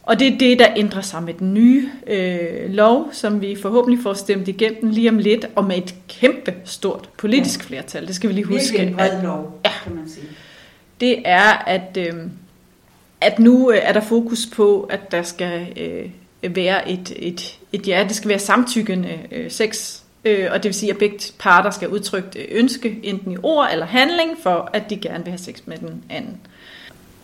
[0.03, 4.03] Og det er det, der ændrer sig med den nye øh, lov, som vi forhåbentlig
[4.03, 7.67] får stemt igennem lige om lidt, og med et kæmpe stort politisk ja.
[7.67, 8.07] flertal.
[8.07, 8.79] Det skal vi lige huske.
[8.79, 10.27] Det er en lov, ja, kan man sige.
[11.01, 11.99] Det er, at...
[12.01, 12.15] Øh,
[13.25, 16.11] at nu øh, er der fokus på, at der skal øh,
[16.57, 20.75] være et, et, et ja, det skal være samtykkende øh, sex, øh, og det vil
[20.75, 24.91] sige, at begge parter skal udtrykke øh, ønske, enten i ord eller handling, for at
[24.91, 26.41] de gerne vil have sex med den anden.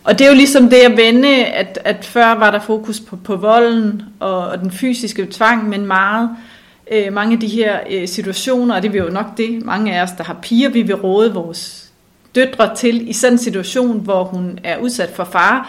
[0.05, 3.17] Og det er jo ligesom det at vende, at, at før var der fokus på,
[3.17, 6.31] på volden og, og den fysiske tvang, men meget
[6.91, 10.03] øh, mange af de her øh, situationer, og det er jo nok det, mange af
[10.03, 11.90] os, der har piger, vi vil råde vores
[12.35, 15.65] døtre til i sådan en situation, hvor hun er udsat for fare,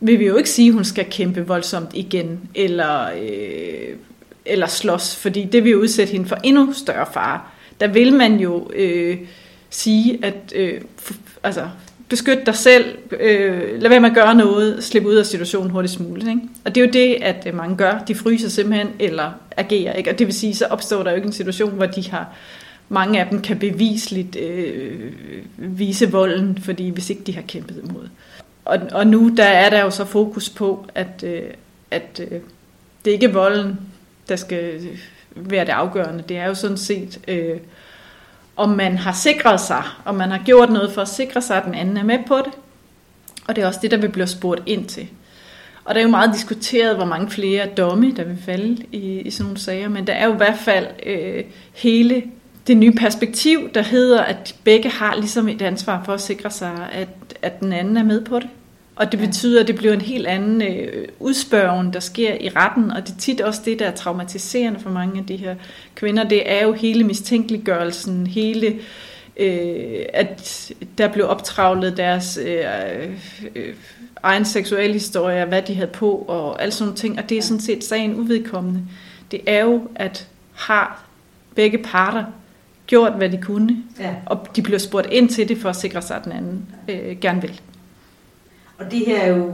[0.00, 3.96] vil vi jo ikke sige, at hun skal kæmpe voldsomt igen, eller, øh,
[4.46, 7.40] eller slås, fordi det vil udsætte hende for endnu større fare.
[7.80, 9.18] Der vil man jo øh,
[9.70, 10.80] sige, at øh,
[11.42, 11.68] altså,
[12.08, 12.84] beskyt dig selv,
[13.20, 16.28] øh, lad være med at gøre noget, slip ud af situationen hurtigst muligt.
[16.28, 16.40] Ikke?
[16.64, 17.98] Og det er jo det, at øh, mange gør.
[18.08, 20.10] De fryser simpelthen, eller agerer ikke.
[20.10, 22.34] Og det vil sige, så opstår der jo ikke en situation, hvor de har
[22.88, 25.12] mange af dem kan bevisligt øh,
[25.56, 28.08] vise volden, fordi hvis ikke de har kæmpet imod.
[28.64, 31.42] Og, og nu der er der jo så fokus på, at, øh,
[31.90, 32.40] at øh,
[33.04, 33.80] det ikke er volden,
[34.28, 34.88] der skal
[35.36, 36.24] være det afgørende.
[36.28, 37.58] Det er jo sådan set, øh,
[38.56, 41.64] om man har sikret sig, om man har gjort noget for at sikre sig, at
[41.64, 42.52] den anden er med på det.
[43.48, 45.08] Og det er også det, der vil blive spurgt ind til.
[45.84, 49.30] Og der er jo meget diskuteret, hvor mange flere domme, der vil falde i, i
[49.30, 52.22] sådan nogle sager, men der er jo i hvert fald øh, hele
[52.66, 56.88] det nye perspektiv, der hedder, at begge har ligesom et ansvar for at sikre sig,
[56.92, 57.08] at,
[57.42, 58.48] at den anden er med på det.
[58.96, 62.90] Og det betyder, at det bliver en helt anden øh, udspørgen, der sker i retten,
[62.90, 65.54] og det er tit også det, der er traumatiserende for mange af de her
[65.94, 66.24] kvinder.
[66.24, 68.78] Det er jo hele mistænkeliggørelsen, hele
[69.36, 72.64] øh, at der blev optravlet deres øh,
[73.54, 73.74] øh,
[74.22, 77.42] egen seksuelle historie, hvad de havde på, og alle sådan nogle ting, og det er
[77.42, 78.80] sådan set sagen uvedkommende.
[79.30, 81.04] Det er jo, at har
[81.54, 82.24] begge parter
[82.86, 84.14] gjort, hvad de kunne, Ja.
[84.26, 87.16] og de blev spurgt ind til det for at sikre sig, at den anden øh,
[87.20, 87.60] gerne vil.
[88.78, 89.52] Og det her er jo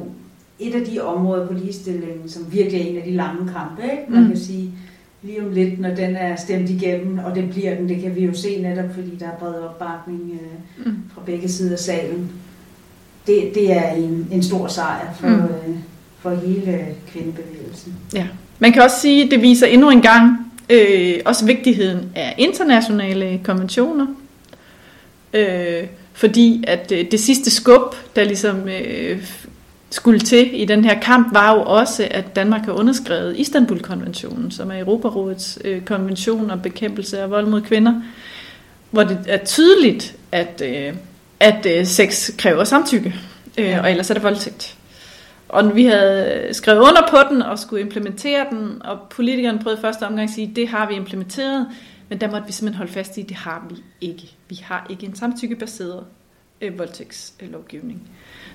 [0.59, 3.83] et af de områder på ligestillingen, som virkelig er en af de lange kampe.
[3.83, 4.03] Ikke?
[4.09, 4.29] Man Mm.
[4.29, 4.71] kan sige,
[5.23, 8.25] lige om lidt, når den er stemt igennem, og det bliver den, det kan vi
[8.25, 10.97] jo se netop, fordi der er bred opbakning øh, Mm.
[11.15, 12.31] fra begge sider af salen.
[13.27, 15.35] Det, det er en, en stor sejr for, Mm.
[15.35, 15.77] øh,
[16.19, 17.95] for hele kvindebevægelsen.
[18.15, 18.27] Ja.
[18.59, 23.41] Man kan også sige, at det viser endnu en gang øh, også vigtigheden af internationale
[23.45, 24.07] konventioner.
[25.35, 29.23] Øh, fordi at øh, det sidste skub, der ligesom øh,
[29.91, 34.71] skulle til i den her kamp, var jo også, at Danmark har underskrevet Istanbul-konventionen, som
[34.71, 37.95] er Europarådets øh, konvention om bekæmpelse af vold mod kvinder,
[38.91, 40.93] hvor det er tydeligt, at, øh,
[41.41, 43.15] at øh, sex kræver samtykke,
[43.59, 43.81] øh, Ja.
[43.81, 44.77] og ellers er det voldtægt.
[45.51, 50.03] Og vi havde skrevet under på den og skulle implementere den, og politikerne prøvede første
[50.03, 51.67] omgang at sige, det har vi implementeret,
[52.09, 54.23] men der måtte vi simpelthen holde fast i, det har vi ikke.
[54.49, 56.05] Vi har ikke en samtykkebaseret
[56.61, 58.03] øh, voldtægtslovgivning.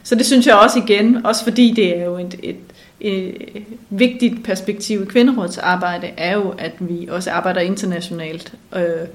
[0.04, 2.58] Så det synes jeg også igen, også fordi det er jo et, et,
[3.00, 9.08] et, et vigtigt perspektiv i kvinderådets arbejde, er jo, at vi også arbejder internationalt, øh,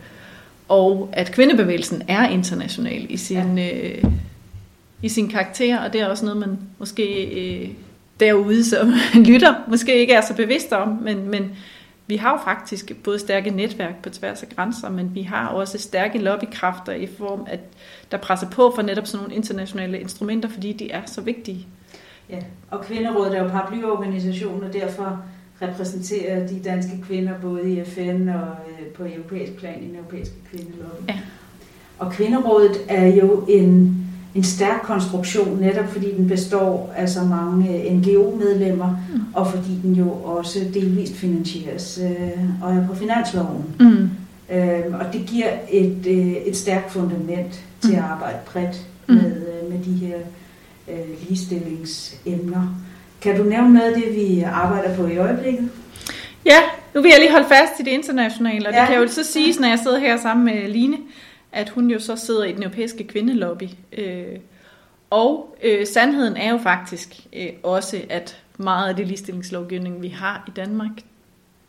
[0.68, 4.04] og at kvindebevægelsen er international i sin, øh,
[5.02, 7.68] i sin karakter, og det er også noget, man måske øh,
[8.20, 8.92] derude som
[9.28, 11.50] lytter, måske ikke er så bevidst om, men, men
[12.06, 15.78] vi har jo faktisk både stærke netværk på tværs af grænser, men vi har også
[15.78, 17.60] stærke lobbykræfter i form af,
[18.10, 21.66] der presser på for netop sådan nogle internationale instrumenter, fordi de er så vigtige.
[22.30, 22.38] Ja.
[22.70, 25.22] Og Kvinderådet er jo paraplyorganisation, og derfor
[25.62, 30.34] repræsenterer de danske kvinder både i FN og øh, på europæisk plan i den europæiske
[30.50, 31.08] kvindelobby.
[31.08, 31.18] Ja.
[31.98, 37.84] Og Kvinderådet er jo en, en stærk konstruktion, netop fordi den består af så mange
[37.84, 39.20] øh, NGO-medlemmer, Mm.
[39.34, 43.64] og fordi den jo også delvist finansieres øh, og er på finansloven.
[43.80, 44.10] Mm.
[44.56, 48.10] Øh, og det giver et, øh, et stærkt fundament til at Mm.
[48.12, 49.14] arbejde bredt Mm.
[49.14, 50.16] med, øh, med de her
[50.88, 52.74] øh, ligestillingsemner.
[53.20, 55.68] Kan du nævne noget af det, vi arbejder på i øjeblikket?
[56.46, 56.58] Ja,
[56.94, 58.86] nu vil jeg lige holde fast i det internationale, og det Ja.
[58.86, 60.96] kan jo så siges, når jeg sidder her sammen med Line,
[61.52, 63.68] at hun jo så sidder i den europæiske kvindelobby.
[63.92, 64.36] Øh,
[65.10, 70.44] og øh, sandheden er jo faktisk øh, også, at meget af det ligestillingslovgivning, vi har
[70.48, 70.90] i Danmark,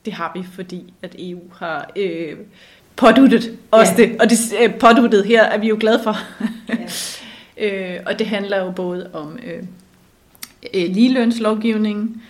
[0.05, 2.37] det har vi, fordi at EU har øh,
[2.95, 4.03] påduttet os Ja.
[4.03, 4.21] det.
[4.21, 6.17] Og det øh, påduttet her er vi jo glade for.
[7.57, 7.95] Ja.
[7.95, 9.63] øh, og det handler jo både om øh,
[10.73, 12.21] ligelønslovgivningen,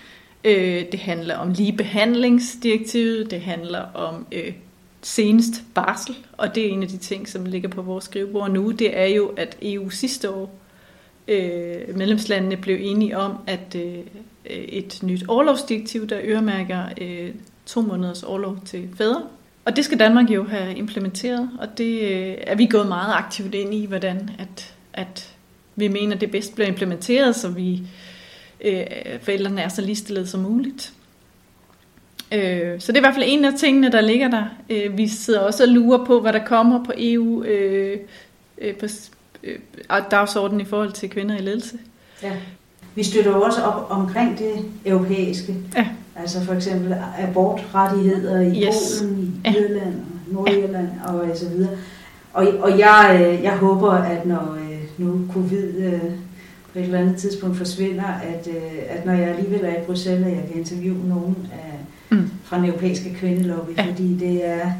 [0.44, 4.54] øh, det handler om ligebehandlingsdirektivet, det handler om øh,
[5.02, 8.72] senest barsel, og det er en af de ting, som ligger på vores skrivebord nu,
[8.72, 10.56] det er jo, at EU sidste år,
[11.28, 14.00] øh, medlemslandene blev enige om, at øh,
[14.46, 17.34] et nyt overlovsdirektiv, der øremærker øh,
[17.66, 19.24] to måneders overlov til fædre,
[19.66, 23.56] og det skal Danmark jo have implementeret, og det øh, er vi gået meget aktivt
[23.56, 25.36] ind i, hvordan at, at
[25.76, 27.82] vi mener, det bedst bliver implementeret, så vi
[28.66, 28.86] øh,
[29.22, 30.94] forældrene er så ligestillede som muligt.
[32.34, 34.44] Øh, så det er i hvert fald en af tingene, der ligger der.
[34.70, 37.98] Øh, vi sidder også og lurer på, hvad der kommer på EU øh,
[38.58, 38.86] øh, på
[39.44, 39.60] øh,
[40.12, 41.78] dagsordenen i forhold til kvinder i ledelse.
[42.24, 42.32] Ja.
[42.96, 45.56] Vi støtter også op omkring det europæiske.
[45.76, 45.88] Ja.
[46.16, 49.02] Altså for eksempel abortrettigheder i Yes.
[49.02, 49.54] Polen, i Ja.
[49.56, 49.94] Irland,
[50.32, 51.72] Nordirland og så videre.
[52.34, 55.92] Og, og jeg, øh, jeg håber, at når øh, nu covid
[56.74, 58.48] på et eller andet tidspunkt forsvinder, at,
[58.90, 61.80] at når jeg alligevel er i Bruxelles, at jeg kan interviewe nogen af,
[62.12, 62.30] Mm.
[62.44, 63.84] fra den europæiske kvindelobby, Ja.
[63.84, 63.90] ja.
[63.92, 64.72] fordi det er,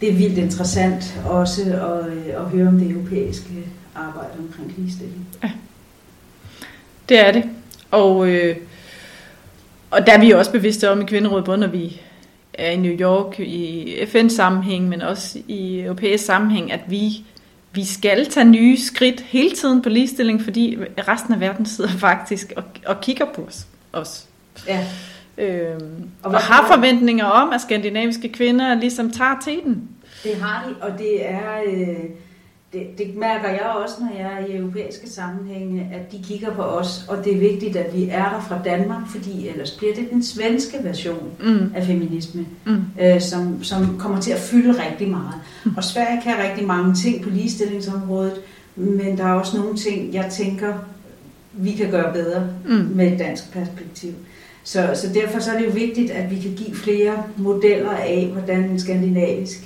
[0.00, 3.50] det er vildt interessant også at, øh, at høre om det europæiske
[3.94, 5.26] arbejde omkring ligestilling.
[7.08, 7.44] Det er det.
[7.90, 8.56] Og, øh,
[9.90, 12.00] og der er vi også bevidste om i Kvinderådet, både når vi
[12.54, 17.24] er i New York i FN-sammenhæng, men også i europæisk sammenhæng, at vi,
[17.72, 22.52] vi skal tage nye skridt hele tiden på ligestilling, fordi resten af verden sidder faktisk
[22.56, 23.66] og, og kigger på os.
[23.92, 24.24] os.
[24.68, 24.86] Ja.
[25.38, 25.80] Øhm,
[26.22, 29.88] Og og, har forventninger om, at skandinaviske kvinder ligesom tager teten.
[30.24, 31.62] Det har de, og det er...
[31.66, 31.96] Øh,
[32.74, 36.62] det, det mærker jeg også, når jeg er i europæiske sammenhænge, at de kigger på
[36.62, 40.10] os, og det er vigtigt, at vi er der fra Danmark, fordi ellers bliver det
[40.10, 45.08] den svenske version Mm, af feminisme, mm, øh, som, som kommer til at fylde rigtig
[45.08, 45.34] meget.
[45.76, 48.40] Og Sverige kan rigtig mange ting på ligestillingsområdet,
[48.76, 50.74] men der er også nogle ting, jeg tænker,
[51.52, 52.92] vi kan gøre bedre mm.
[52.94, 54.12] med et dansk perspektiv.
[54.64, 58.28] Så, så derfor så er det jo vigtigt, at vi kan give flere modeller af,
[58.32, 59.58] hvordan en skandinavisk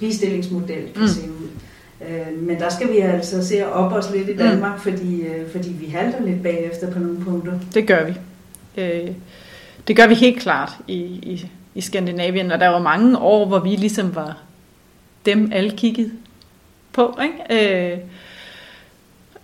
[0.00, 1.08] ligestillingsmodel kan Mm.
[1.08, 1.48] se ud.
[2.08, 4.80] Øh, men der skal vi altså se at op os lidt i Danmark, mm.
[4.80, 7.52] fordi, øh, fordi vi halter lidt bagefter på nogle punkter.
[7.74, 8.14] Det gør vi.
[8.82, 9.10] Øh,
[9.88, 13.58] det gør vi helt klart i, i, i Skandinavien, og der var mange år, hvor
[13.58, 14.38] vi ligesom var
[15.26, 16.10] dem alle kiggede
[16.92, 17.18] på.
[17.22, 17.98] Ikke?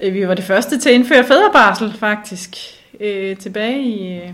[0.01, 2.57] Øh, vi var det første til at indføre fædrebarsel faktisk,
[3.01, 4.31] øh, tilbage i øh,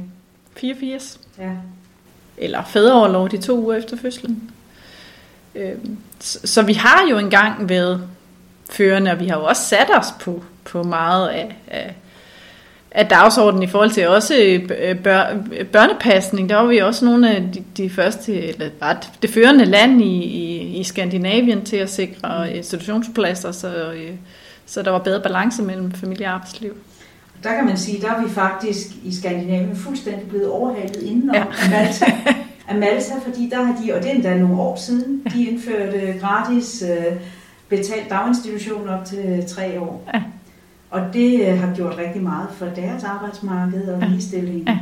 [0.57, 1.21] 84.
[1.39, 1.51] Ja.
[2.37, 4.51] Eller fædreoverlov de to uger efter fødslen.
[5.55, 5.75] Øh,
[6.21, 8.09] så, så vi har jo engang været
[8.71, 11.95] førende, og vi har jo også sat os på, på meget af, af,
[12.91, 14.35] af dagsordenen i forhold til også
[14.79, 15.37] øh, bør,
[15.73, 16.49] børnepasning.
[16.49, 20.25] Der var vi også nogle af de, de første, eller bare det førende land i,
[20.25, 22.57] i, i Skandinavien til at sikre mm.
[22.57, 24.11] institutionspladser, så, øh,
[24.67, 26.77] så der var bedre balance mellem familie og arbejdsliv.
[27.43, 31.45] Der kan man sige, der er vi faktisk i Skandinavien fuldstændig blevet overhalet inden ja.
[31.71, 32.07] Malta.
[32.69, 36.15] Af Malta, fordi der har de, og det er endda nogle år siden, de indførte
[36.21, 37.17] gratis uh,
[37.69, 40.11] betalt daginstitution op til tre år.
[40.15, 40.23] Ja.
[40.91, 44.69] Og det uh, har gjort rigtig meget for deres arbejdsmarked og ligestilling.
[44.69, 44.79] Ja.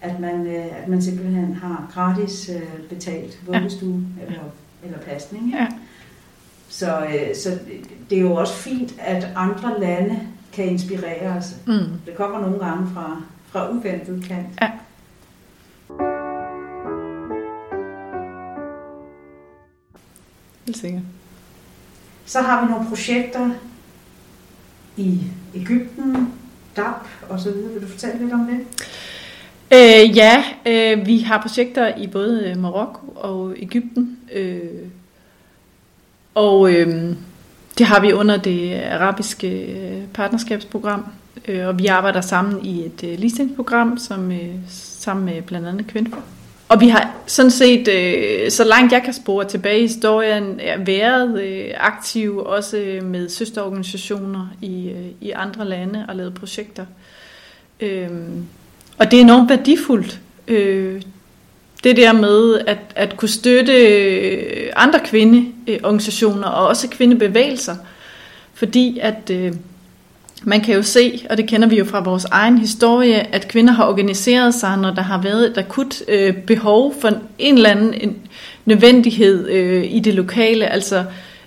[0.00, 2.50] At, man, uh, at man simpelthen har gratis
[2.88, 4.26] betalt vuggestue ja.
[4.26, 4.42] eller,
[4.84, 5.54] eller pasning.
[5.54, 5.66] Ja.
[6.68, 7.06] Så,
[7.42, 7.58] så
[8.10, 10.20] det er jo også fint, at andre lande
[10.60, 11.56] kan inspirere os.
[11.66, 12.00] Mm.
[12.06, 14.46] Det kommer nogle gange fra, fra uventet kant.
[14.62, 14.70] Ja.
[20.66, 21.02] Helt sikkert.
[22.26, 23.50] Så har vi nogle projekter
[24.96, 25.20] i
[25.54, 26.32] Ægypten,
[26.76, 27.72] DAP og så videre.
[27.72, 28.60] Vil du fortælle lidt om det?
[29.72, 34.18] Øh, ja, øh, vi har projekter i både Marokko og Ægypten.
[34.32, 34.88] Øh,
[36.34, 37.16] og øh,
[37.80, 41.04] det har vi under det arabiske øh, partnerskabsprogram.
[41.48, 44.32] Øh, og vi arbejder sammen i et øh, ligestillingsprogram, som,
[44.68, 46.16] sammen med blandt andet kvinder.
[46.68, 47.88] Og vi har sådan set,
[48.52, 55.30] så langt jeg kan spore tilbage i historien, været aktiv også med søsterorganisationer i, i
[55.30, 56.86] andre lande og lavet projekter.
[57.80, 58.46] Øhm,
[58.98, 60.20] og det er enormt værdifuldt.
[61.84, 67.76] Det der med at, at kunne støtte øh, andre kvindeorganisationer og også kvindebevægelser.
[68.54, 69.30] Fordi at...
[69.32, 69.52] Øh,
[70.42, 73.72] man kan jo se, og det kender vi jo fra vores egen historie, at kvinder
[73.72, 77.94] har organiseret sig, når der har været et akut øh, behov for en eller anden
[77.94, 78.16] en
[78.64, 80.66] nødvendighed øh, i det lokale.
[80.66, 81.04] Altså,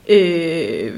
[0.10, 0.92] øh,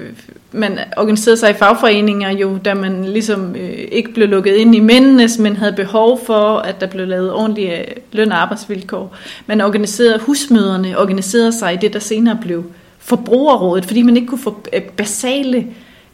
[0.56, 4.80] man organiserede sig i fagforeninger jo, da man ligesom øh, ikke blev lukket ind i
[4.80, 9.16] mændenes, men havde behov for, at der blev lavet ordentlige øh, løn- og arbejdsvilkår.
[9.46, 12.64] Man organiserede husmøderne, organiserede sig i det, der senere blev
[13.00, 15.68] forbrugerrådet, fordi man ikke kunne få øh, basale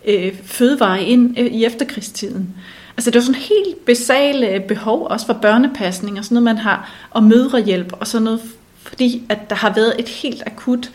[0.05, 2.55] øh, fødevarer ind øh, i efterkrigstiden.
[2.97, 6.57] Altså det var sådan helt basale øh, behov, også for børnepasning og sådan noget, man
[6.57, 8.41] har, og mødrehjælp og sådan noget,
[8.83, 10.91] fordi at der har været et helt akut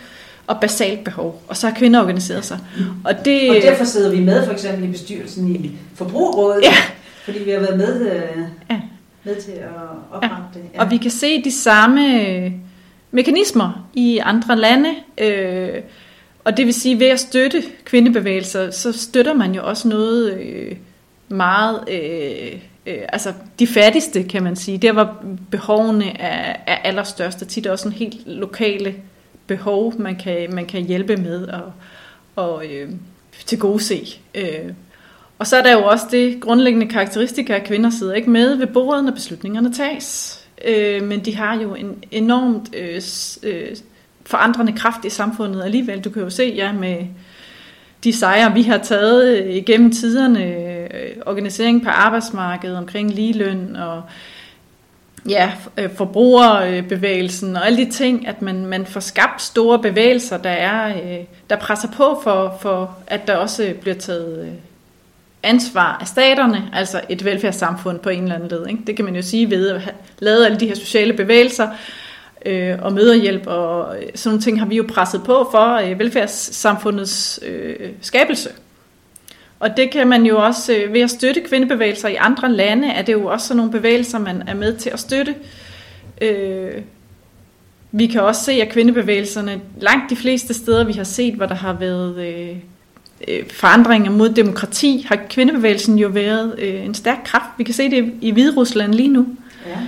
[0.46, 2.58] og basalt behov, og så har kvinder organiseret sig.
[3.04, 6.74] Og, det, og derfor sidder vi med for eksempel i bestyrelsen i Forbrugerrådet, ja.
[7.24, 8.80] fordi vi har været med, øh, ja.
[9.24, 9.68] med til at
[10.12, 10.58] oprette ja.
[10.60, 10.64] det.
[10.74, 10.84] Ja.
[10.84, 12.52] Og vi kan se de samme øh,
[13.10, 15.82] mekanismer i andre lande, øh,
[16.44, 20.76] og det vil sige, ved at støtte kvindebevægelser, så støtter man jo også noget øh,
[21.28, 24.78] meget, øh, øh, altså de fattigste, kan man sige.
[24.78, 28.94] Der var behovene er, er allerstørst, og tit også en helt lokale
[29.46, 31.72] behov, man kan, man kan hjælpe med og,
[32.36, 32.90] og øh,
[33.46, 34.20] til gode se.
[34.34, 34.72] Øh.
[35.38, 38.66] Og så er der jo også det grundlæggende karakteristika, at kvinder sidder ikke med ved
[38.66, 40.40] bordet, når beslutningerne tages.
[40.64, 43.02] Øh, men de har jo en enormt øh,
[43.42, 43.76] øh,
[44.26, 46.00] forandrende kraft i samfundet alligevel.
[46.00, 46.96] Du kan jo se, ja, med
[48.04, 54.02] de sejre, vi har taget øh, igennem tiderne, øh, organisering på arbejdsmarkedet omkring ligeløn og
[55.28, 60.50] ja, øh, forbrugerbevægelsen og alle de ting, at man, man får skabt store bevægelser, der
[60.50, 64.52] er øh, der presser på for, for, at der også bliver taget øh,
[65.42, 68.66] ansvar af staterne, altså et velfærdssamfund på en eller anden led.
[68.66, 68.82] Ikke?
[68.86, 71.68] Det kan man jo sige ved at have lavet alle de her sociale bevægelser,
[72.46, 77.40] øh, og møderhjælp og sådan nogle ting har vi jo presset på for øh, velfærdssamfundets
[77.42, 78.50] øh, skabelse.
[79.60, 83.02] Og det kan man jo også, øh, ved at støtte kvindebevægelser i andre lande, er
[83.02, 85.34] det jo også sådan nogle bevægelser, man er med til at støtte.
[86.22, 86.72] Øh,
[87.92, 91.54] vi kan også se, at kvindebevægelserne, langt de fleste steder, vi har set, hvor der
[91.54, 92.56] har været øh,
[93.28, 97.50] øh, forandringer mod demokrati, har kvindebevægelsen jo været øh, en stærk kraft.
[97.58, 99.26] Vi kan se det i Hvide Rusland lige nu.
[99.66, 99.78] Ja.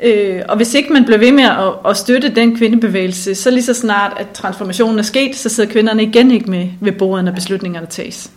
[0.00, 3.62] Øh, og hvis ikke man bliver ved med at, at støtte den kvindebevægelse, så lige
[3.62, 7.32] så snart, at transformationen er sket, så sidder kvinderne igen ikke med ved bordet, når
[7.32, 8.30] beslutningerne tages.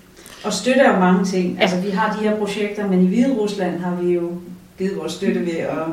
[0.43, 1.61] Og støtte er jo mange ting.
[1.61, 4.41] Altså, vi har de her projekter, men i Hvide Rusland har vi jo
[4.77, 5.85] givet vores støtte ved at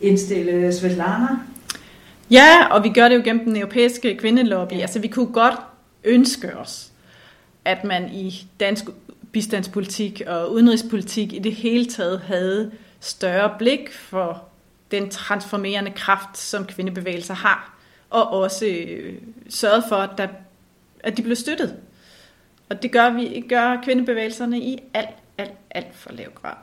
[0.00, 1.28] indstille Svetlana.
[2.30, 4.72] Ja, og vi gør det jo gennem den europæiske kvindelobby.
[4.72, 4.80] Ja.
[4.80, 5.54] Altså, vi kunne godt
[6.04, 6.90] ønske os,
[7.64, 8.84] at man i dansk
[9.32, 12.70] bistandspolitik og udenrigspolitik i det hele taget havde
[13.00, 14.42] større blik for
[14.90, 17.78] den transformerende kraft, som kvindebevægelser har,
[18.10, 19.14] og også øh,
[19.48, 20.26] sørget for, at der
[21.04, 21.74] at de blev støttet.
[22.68, 25.08] Og det gør, vi, gør kvindebevægelserne i alt,
[25.38, 26.54] alt, alt for lav grad.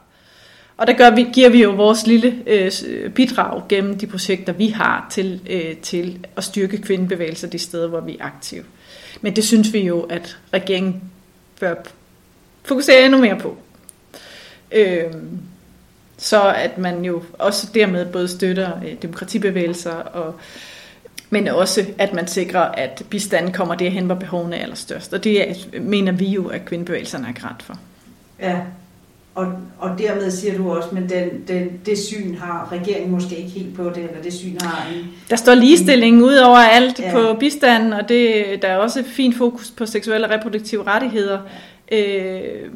[0.77, 2.71] Og der gør vi, giver vi jo vores lille øh,
[3.09, 7.99] bidrag gennem de projekter, vi har til, øh, til at styrke kvindebevægelser de steder, hvor
[7.99, 8.63] vi er aktive.
[9.21, 11.01] Men det synes vi jo, at regeringen
[11.59, 11.75] bør
[12.63, 13.57] fokusere endnu mere på.
[14.71, 15.13] Øh,
[16.17, 20.35] så at man jo også dermed både støtter øh, demokratibevægelser, og,
[21.33, 25.13] men også at man sikrer, at bistanden kommer derhen, hvor behovene er allerstørst.
[25.13, 27.77] Og det mener vi jo, at kvindebevægelserne er grædt for.
[28.39, 28.57] Ja,
[29.35, 33.49] og, og dermed siger du også, men den, den, det syn har regeringen måske ikke
[33.49, 35.07] helt på det, eller det syn har en...
[35.29, 37.11] Der står ligestilling ud over alt ja.
[37.11, 41.39] på bistanden, og det, der er også fint fokus på seksuelle og reproduktive rettigheder.
[41.91, 41.97] Ja.
[41.97, 42.71] Øh,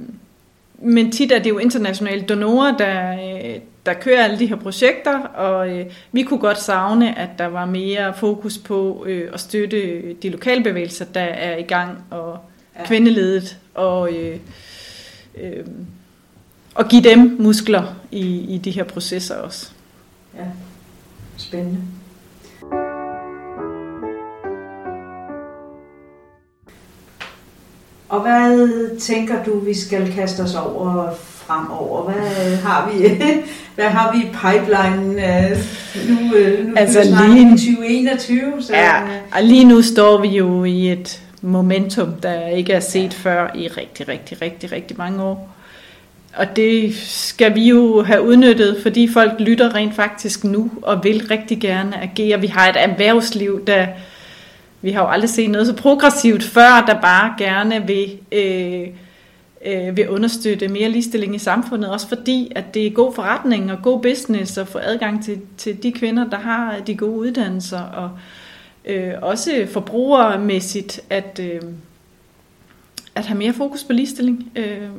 [0.79, 5.19] men tit er det jo internationale donorer, der, øh, der kører alle de her projekter,
[5.19, 10.13] og øh, vi kunne godt savne, at der var mere fokus på øh, at støtte
[10.13, 12.39] de lokale bevægelser, der er i gang, og
[12.79, 12.85] ja.
[12.85, 14.39] kvindeledet, og, øh,
[15.41, 15.65] øh,
[16.75, 19.71] og give dem muskler i, i de her processer også.
[20.37, 20.45] Ja,
[21.37, 21.81] spændende.
[28.09, 31.11] Og hvad tænker du, vi skal kaste os over
[31.47, 32.03] fremover?
[32.03, 33.09] Hvad har vi,
[33.75, 35.09] hvad har vi i pipelinen
[36.09, 38.53] nu, øh, nu altså lige, 2021?
[38.61, 39.01] Så, ja,
[39.35, 43.29] og lige nu står vi jo i et momentum, der ikke er set ja.
[43.29, 45.55] før i rigtig, rigtig, rigtig, rigtig mange år.
[46.37, 51.27] Og det skal vi jo have udnyttet, fordi folk lytter rent faktisk nu og vil
[51.31, 52.41] rigtig gerne agere.
[52.41, 53.87] Vi har et erhvervsliv, der
[54.81, 58.87] vi har jo aldrig set noget så progressivt før, der bare gerne vil, øh,
[59.65, 63.77] øh, vil understøtte mere ligestilling i samfundet, også fordi, at det er god forretning og
[63.83, 68.09] god business at få adgang til, til de kvinder, der har de gode uddannelser, og
[68.85, 71.61] øh, også forbrugermæssigt, at, øh,
[73.15, 74.51] at have mere fokus på ligestilling.
[74.55, 74.89] Øh,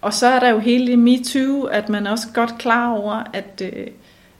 [0.00, 3.62] og så er der jo hele MeToo, at man er også godt klar over, at,
[3.64, 3.86] øh,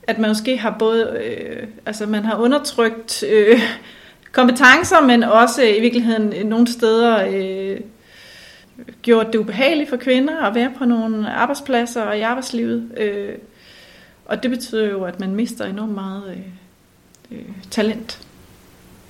[0.03, 3.61] at man måske har både, øh, altså man har undertrykt øh,
[4.33, 7.81] kompetencer, men også i virkeligheden nogle steder øh,
[9.03, 12.91] gjort det ubehageligt for kvinder at være på nogle arbejdspladser og i arbejdslivet.
[12.97, 13.35] Øh,
[14.25, 18.21] og det betyder jo, at man mister enormt meget øh, øh, talent.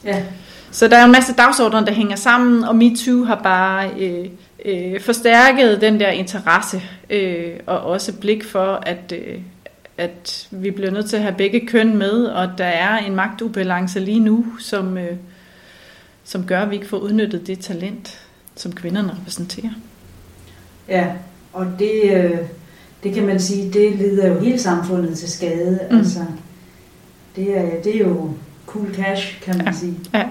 [0.05, 0.25] Ja.
[0.71, 4.29] Så der er en masse dagsordner, der hænger sammen, og MeToo har bare øh,
[4.65, 9.39] øh, forstærket den der interesse, øh, og også blik for, at, øh,
[9.99, 14.01] at vi bliver nødt til at have begge køn med, og der er en magtubalance
[14.01, 15.17] lige nu, som, øh,
[16.25, 18.28] som gør, at vi ikke får udnyttet det talent,
[18.59, 19.71] som kvinderne repræsenterer.
[20.89, 21.07] Ja,
[21.53, 22.37] og det, øh,
[23.03, 25.81] det kan man sige, det lider jo hele samfundet til skade.
[25.91, 25.99] Mm.
[25.99, 26.21] Altså,
[27.37, 28.31] det, er, det er jo
[28.67, 29.73] cool cash, kan man ja.
[29.73, 29.95] sige.
[30.15, 30.25] Ja.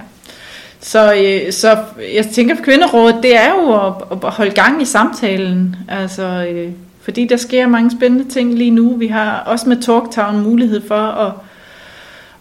[0.80, 1.78] Så, øh, så
[2.16, 5.76] jeg tænker, at kvinderådet, det er jo at, at holde gang i samtalen.
[5.88, 6.72] Altså, øh,
[7.02, 8.96] fordi der sker mange spændende ting lige nu.
[8.96, 11.34] Vi har også med Talktown mulighed for at,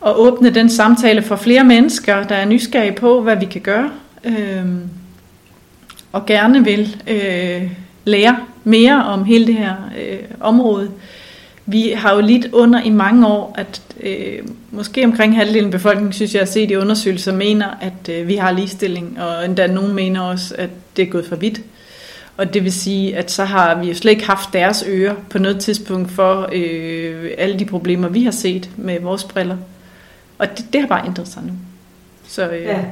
[0.07, 3.91] at åbne den samtale for flere mennesker, der er nysgerrige på, hvad vi kan gøre.
[4.25, 4.81] Øhm,
[6.17, 7.71] og gerne vil øh,
[8.05, 10.91] lære mere om hele det her øh, område.
[11.67, 14.39] Vi har jo lidt under i mange år, at øh,
[14.71, 18.37] måske omkring halvdelen af befolkningen, synes jeg, at set i undersøgelser, mener, at øh, vi
[18.37, 21.61] har ligestilling, og endda nogen mener også, at det er gået for vidt.
[22.37, 25.39] Og det vil sige, at så har vi jo slet ikke haft deres ører på
[25.39, 29.57] noget tidspunkt for øh, alle de problemer, vi har set med vores briller.
[30.39, 31.53] Og det, det har bare ændret sig nu.
[32.29, 32.85] Så, øh, ja.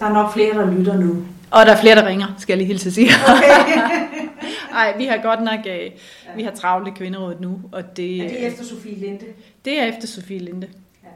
[0.00, 1.16] Der er nok flere, der lytter nu.
[1.54, 3.10] Og der er flere, der ringer, skal jeg lige hilse at sige.
[3.28, 3.80] Okay.
[4.80, 5.90] Ej, vi har godt nok, øh, ja.
[6.36, 7.60] vi har travlt i kvinderådet nu.
[7.72, 9.24] Og det, er det efter Sofie Linde?
[9.64, 10.66] Det er efter Sofie Linde.
[11.04, 11.08] Ja.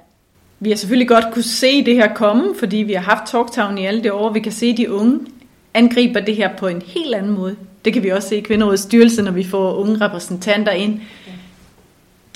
[0.60, 3.86] Vi har selvfølgelig godt kunne se det her komme, fordi vi har haft Talktown i
[3.86, 4.32] alle de år.
[4.32, 5.20] Vi kan se de unge
[5.74, 7.56] angriber det her på en helt anden måde.
[7.84, 11.00] Det kan vi også se i Kvinderådets styrelse, når vi får unge repræsentanter ind.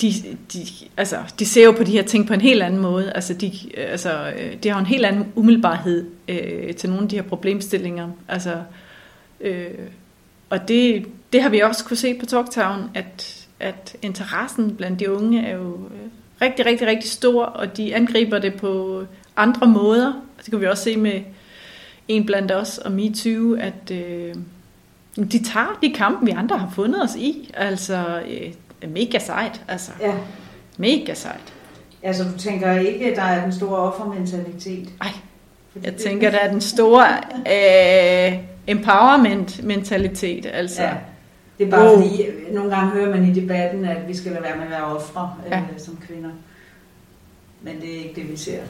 [0.03, 0.59] De, de,
[0.97, 3.11] altså, de ser jo på de her ting på en helt anden måde.
[3.11, 7.15] Altså, de, altså, øh, de har en helt anden umiddelbarhed øh, til nogle af de
[7.15, 8.09] her problemstillinger.
[8.27, 8.55] Altså,
[9.41, 9.67] øh,
[10.49, 15.11] og det, det har vi også kunne se på Talktown, at, at interessen blandt de
[15.11, 16.09] unge er jo øh,
[16.41, 19.03] rigtig, rigtig, rigtig stor, og de angriber det på
[19.35, 20.13] andre måder.
[20.37, 21.21] Det kan vi også se med
[22.07, 24.35] en blandt os og MeToo, at øh,
[25.15, 27.51] de tager de kampe, vi andre har fundet os i.
[27.53, 28.53] Altså, øh,
[28.89, 29.61] mega sejt.
[29.67, 30.13] Altså, ja.
[30.77, 31.53] Mega sejt.
[32.03, 34.89] Altså, du tænker ikke, at der er den store offermentalitet?
[34.99, 35.11] Nej,
[35.83, 37.07] jeg tænker, der er den store
[37.37, 40.45] øh, empowerment-mentalitet.
[40.45, 40.93] Altså, ja.
[41.57, 42.01] Det er bare wow.
[42.01, 44.83] fordi, nogle gange hører man i debatten, at vi skal lade være med at være
[44.83, 45.59] ofre ja.
[45.59, 46.29] øh, som kvinder.
[47.61, 48.61] Men det er ikke det, vi ser.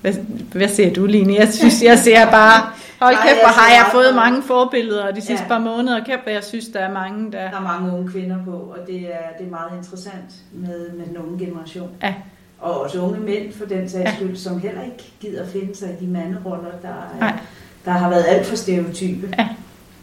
[0.00, 0.12] Hvad,
[0.52, 1.34] hvad ser du, Line?
[1.34, 2.60] Jeg synes, jeg ser bare,
[3.02, 5.48] hold kæft, hvor har jeg fået mange forbilleder de sidste Ja.
[5.48, 6.04] par måneder.
[6.04, 7.50] Kæft, hvor jeg synes, der er mange, der...
[7.50, 11.06] Der er mange unge kvinder på, og det er, det er meget interessant med, med
[11.06, 11.88] den unge generation.
[12.02, 12.14] Ja.
[12.60, 14.14] Og også unge mænd for den sags Ja.
[14.16, 17.38] skyld, som heller ikke gider finde sig i de manderoller, der, er, Nej.
[17.84, 19.28] der har været alt for stereotype.
[19.38, 19.48] Ja.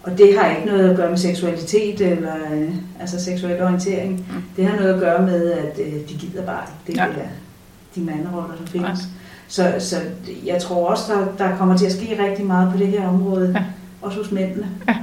[0.04, 2.70] Og det har ikke noget at gøre med seksualitet eller øh,
[3.00, 4.12] altså seksuel orientering.
[4.14, 4.44] Mm.
[4.58, 6.92] Det har noget at gøre med, at øh, de gider bare ikke.
[6.92, 7.22] Det Ja.
[7.22, 7.28] er
[7.96, 9.00] de manderoller, der findes.
[9.00, 9.06] Ja.
[9.48, 9.96] Så, så
[10.46, 13.52] jeg tror også, der, der kommer til at ske rigtig meget på det her område.
[13.56, 13.64] Ja.
[14.02, 14.68] Også hos mændene.
[14.88, 14.96] Ja.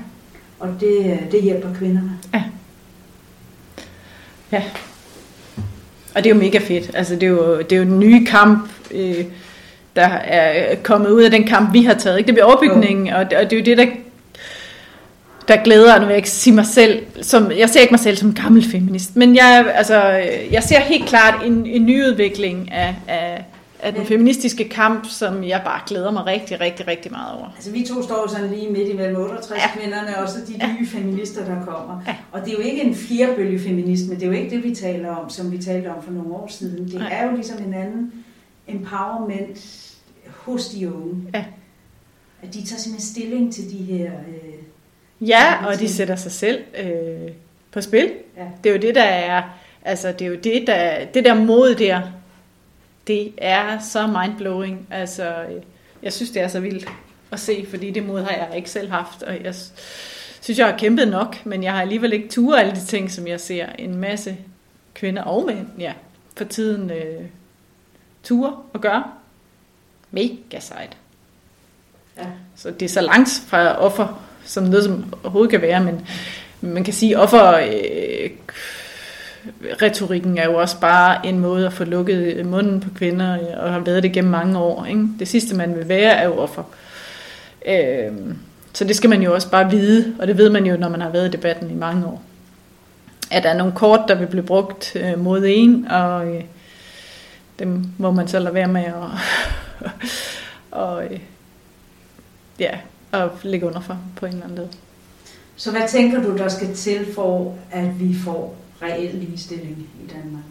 [0.60, 2.10] Og det, det hjælper kvinderne.
[6.14, 6.90] Og det er jo mega fedt.
[6.94, 9.24] Altså, det er jo, det er jo en ny kamp, øh,
[9.96, 12.18] der er kommet ud af den kamp, vi har taget.
[12.18, 12.26] Ikke?
[12.26, 13.86] Det bliver overbygningen, og, det- og det er jo det, der,
[15.48, 18.16] der glæder, nu vil jeg ikke sige mig selv, som, jeg ser ikke mig selv
[18.16, 20.02] som en gammel feminist, men jeg, altså,
[20.50, 23.44] jeg ser helt klart en, en nyudvikling af, af,
[23.82, 24.08] af den Ja.
[24.08, 27.48] feministiske kamp, som jeg bare glæder mig rigtig, rigtig, rigtig meget over.
[27.56, 29.62] Altså vi to står sådan lige midt imellem 68 Ja.
[29.74, 29.80] ja.
[29.80, 32.02] kvinderne, og så de nye feminister, der kommer.
[32.06, 32.16] Ja.
[32.32, 35.08] Og det er jo ikke en firebølge feminisme, det er jo ikke det, vi taler
[35.16, 36.84] om, som vi talte om for nogle år siden.
[36.86, 37.08] Det Nej.
[37.12, 38.12] er jo ligesom en anden
[38.68, 39.58] empowerment
[40.28, 41.16] hos de unge.
[41.34, 41.44] Ja.
[42.42, 44.04] At de tager simpelthen stilling til de her...
[44.04, 44.52] Øh,
[45.28, 47.30] Ja, og de sætter sig selv øh,
[47.72, 48.10] på spil.
[48.36, 48.42] ja.
[48.64, 49.42] Det er jo det, der er,
[49.84, 52.00] altså det er jo det, der, det der mod der,
[53.06, 54.86] det er så mindblowing.
[54.90, 55.34] Altså,
[56.02, 56.88] jeg synes, det er så vildt
[57.30, 59.54] at se, fordi det mod har jeg ikke selv haft, og jeg
[60.40, 63.26] synes, jeg har kæmpet nok, men jeg har alligevel ikke tur alle de ting, som
[63.26, 64.36] jeg ser en masse
[64.94, 65.92] kvinder og mænd, ja,
[66.36, 67.24] for tiden øh,
[68.22, 69.04] ture og gøre.
[70.10, 70.96] Mega sejt.
[72.18, 72.26] Ja.
[72.56, 76.06] Så det er så langt fra offer, som noget som overhovedet kan være, men
[76.60, 78.30] man kan sige, offer øh,
[79.82, 83.72] retorikken er jo også bare en måde at få lukket munden på kvinder, øh, og
[83.72, 84.84] har været det gennem mange år.
[84.84, 85.08] Ikke?
[85.18, 86.62] Det sidste, man vil være, er jo offer.
[87.66, 88.12] Øh,
[88.72, 91.00] så det skal man jo også bare vide, og det ved man jo, når man
[91.00, 92.22] har været i debatten i mange år.
[93.30, 96.44] At der er nogle kort, der vil blive brugt øh, mod en, og øh,
[97.58, 98.94] dem må man så lade være med at
[100.70, 101.20] og, øh,
[102.58, 102.78] ja,
[103.12, 104.70] at ligge under for på en eller anden måde.
[105.56, 110.44] Så hvad tænker du, der skal til for, at vi får reel ligestilling i Danmark?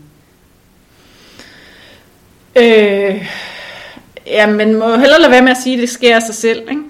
[2.55, 3.27] Øh,
[4.27, 6.61] ja, men må hellere lade være med at sige, at det sker af sig selv,
[6.61, 6.81] ikke?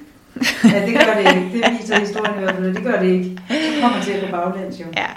[0.63, 1.65] Ja, det gør det ikke.
[1.67, 2.75] Det viser historien i hvert fald.
[2.75, 3.37] Det gør det ikke.
[3.49, 4.85] Så kommer det til at gå baglæns jo.
[4.97, 5.07] Ja.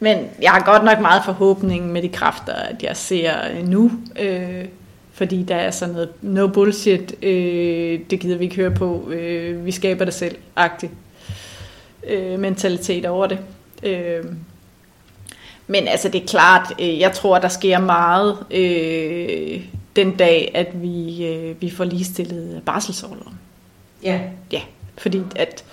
[0.00, 3.90] Men jeg har godt nok meget forhåbning med de kræfter, at jeg ser øh, nu.
[4.20, 4.64] Øh,
[5.12, 9.66] fordi der er sådan noget no bullshit, øh, det gider vi ikke høre på, øh,
[9.66, 10.92] vi skaber det selv, agtigt
[12.06, 13.38] øh, mentalitet over det.
[13.82, 14.24] Øh,
[15.66, 19.64] men altså det er klart, øh, jeg tror, der sker meget øh,
[19.96, 23.38] den dag, at vi, øh, vi får ligestillet barselsårloven.
[24.02, 24.20] Ja,
[24.52, 24.60] Ja,
[24.98, 25.64] fordi at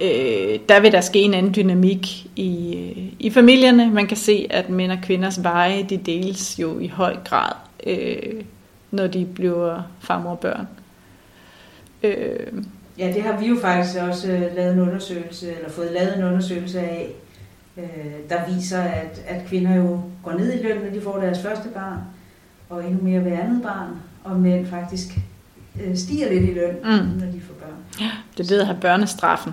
[0.00, 3.90] øh, der vil der ske en anden dynamik i, øh, i familierne.
[3.90, 7.52] Man kan se, at mænd og kvinders veje, de deles jo i høj grad,
[7.86, 8.44] øh,
[8.90, 10.68] når de bliver farmor og børn.
[12.02, 12.62] Øh,
[12.98, 16.24] Ja, det har vi jo faktisk også øh, lavet en undersøgelse, eller fået lavet en
[16.24, 17.08] undersøgelse af,
[17.78, 17.84] øh,
[18.28, 21.68] der viser, at, at kvinder jo går ned i løn, når de får deres første
[21.74, 21.98] barn,
[22.68, 23.88] og endnu mere ved andet barn,
[24.24, 25.06] og mænd faktisk
[25.84, 26.90] øh, stiger lidt i løn, Mm.
[26.90, 28.08] når de får børn.
[28.36, 29.52] det er det, der har børnestraffen,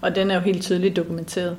[0.00, 1.56] og den er jo helt tydeligt dokumenteret.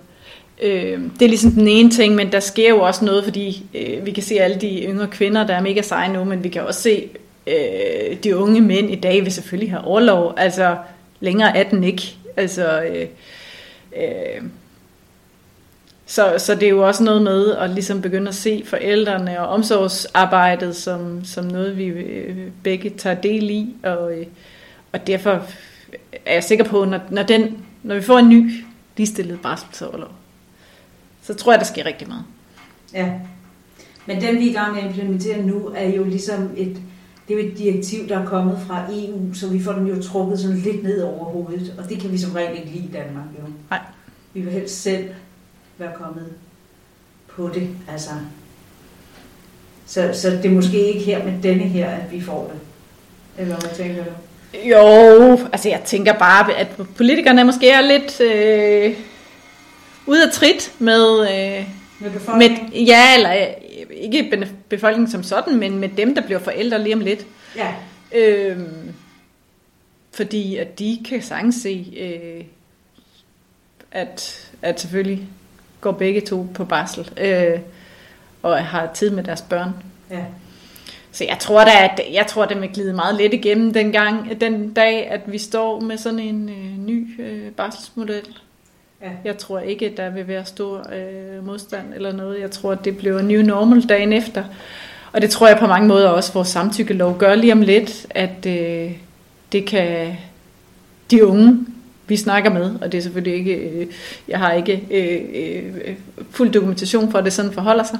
[0.63, 4.05] Øh, det er ligesom den ene ting, men der sker jo også noget, fordi øh,
[4.05, 6.61] vi kan se alle de yngre kvinder, der er mega seje nu, men vi kan
[6.61, 7.09] også se
[7.47, 10.33] øh, de unge mænd i dag vil selvfølgelig have overlov.
[10.38, 10.77] Altså,
[11.19, 12.15] længere er den ikke.
[12.38, 13.07] Altså, øh,
[13.97, 14.41] øh,
[16.05, 19.47] så, så det er jo også noget med at ligesom begynde at se forældrene og
[19.47, 23.75] omsorgsarbejdet som, som noget, vi øh, begge tager del i.
[23.83, 24.25] Og, øh,
[24.91, 25.45] og derfor
[26.25, 28.51] er jeg sikker på, når, når, den, når vi får en ny
[28.97, 30.11] ligestillet barselsorlov,
[31.21, 32.23] så tror jeg, der sker rigtig meget.
[32.93, 33.11] Ja.
[34.05, 36.81] Men den, vi er i gang med at implementere nu, er jo ligesom et,
[37.27, 40.01] det er jo et direktiv, der er kommet fra EU, så vi får dem jo
[40.01, 42.91] trukket sådan lidt ned over hovedet, og det kan vi som regel ikke lide i
[42.93, 43.47] Danmark, jo.
[43.69, 43.79] Nej.
[44.33, 45.09] Vi vil helst selv
[45.78, 46.34] være kommet
[47.28, 48.09] på det, altså.
[49.86, 52.59] Så, så det er måske ikke her med denne her, at vi får det.
[53.38, 54.11] Eller hvad tænker du?
[54.63, 56.67] Jo, altså jeg tænker bare, at
[56.97, 58.97] politikerne måske er lidt øh,
[60.05, 61.67] ude af trit med, øh,
[61.99, 66.84] Med med, ja, eller øh, ikke befolkningen som sådan, men med dem, der bliver forældre
[66.84, 67.26] lige om lidt.
[67.55, 67.73] Ja.
[68.15, 68.93] Øhm,
[70.13, 72.45] fordi at de kan sagtens se, øh,
[73.91, 75.28] at, at selvfølgelig
[75.86, 77.59] går begge to på barsel, øh,
[78.43, 79.69] og har tid med deres børn.
[80.11, 80.23] Ja.
[81.11, 84.41] Så jeg tror da, at jeg tror, det vil glide meget let igennem den gang,
[84.41, 88.27] den dag, at vi står med sådan en øh, ny øh, barselsmodel.
[89.01, 89.09] Ja.
[89.25, 92.41] Jeg tror ikke, at der vil være stor øh, modstand eller noget.
[92.41, 94.43] Jeg tror, at det bliver new normal dagen efter.
[95.11, 98.45] Og det tror jeg på mange måder også, vores samtykkelov gør lige om lidt, at
[98.45, 98.91] øh,
[99.51, 100.17] det kan
[101.11, 101.65] de unge,
[102.07, 103.87] vi snakker med, og det er selvfølgelig ikke, øh,
[104.27, 105.95] jeg har ikke øh, øh,
[106.31, 107.99] fuld dokumentation for, at det sådan forholder sig,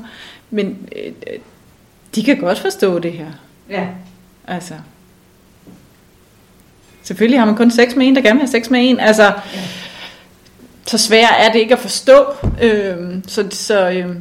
[0.50, 1.12] men øh,
[2.16, 3.28] de kan godt forstå det her.
[3.70, 3.88] Ja.
[4.48, 4.74] Altså.
[7.04, 9.00] Selvfølgelig har man kun sex med en, der gerne vil have sex med en.
[9.00, 9.62] Altså, ja.
[10.86, 12.26] så svært er det ikke at forstå.
[12.62, 12.96] Øh,
[13.28, 14.16] så, så, øh,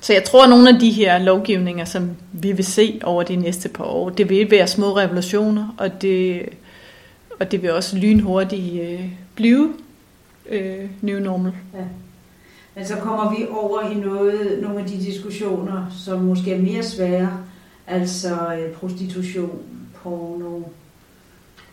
[0.00, 3.36] så jeg tror, at nogle af de her lovgivninger, som vi vil se over de
[3.36, 6.42] næste par år, det vil være små revolutioner, og det,
[7.40, 9.72] og det vil også lynhurtigt øh, blive
[10.48, 11.52] øh, new normal.
[11.74, 11.84] Ja.
[12.74, 16.82] Men så kommer vi over i noget, nogle af de diskussioner, som måske er mere
[16.82, 17.38] svære,
[17.86, 19.58] altså øh, prostitution,
[20.02, 20.60] porno.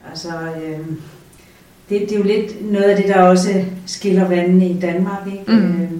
[0.09, 0.29] Altså,
[0.63, 0.79] øh,
[1.89, 5.51] det, det er jo lidt noget af det, der også skiller vandene i Danmark, ikke?
[5.51, 5.81] Mm.
[5.81, 5.91] Øh,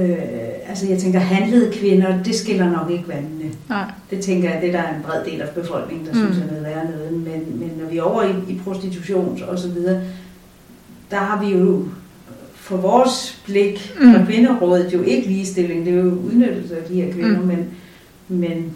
[0.00, 3.50] øh, altså jeg tænker, handlede kvinder, det skiller nok ikke vandene.
[3.68, 3.84] Nej.
[4.10, 6.18] Det tænker jeg, det der er en bred del af befolkningen, der mm.
[6.18, 7.12] synes er noget værre noget.
[7.12, 10.00] Men, men når vi er over i, i prostitution og så videre,
[11.10, 11.84] der har vi jo
[12.54, 14.14] for vores blik mm.
[14.14, 17.46] fra kvinderådet jo ikke ligestilling, det er jo udnyttelse af de her kvinder, mm.
[17.46, 17.68] men,
[18.28, 18.72] men,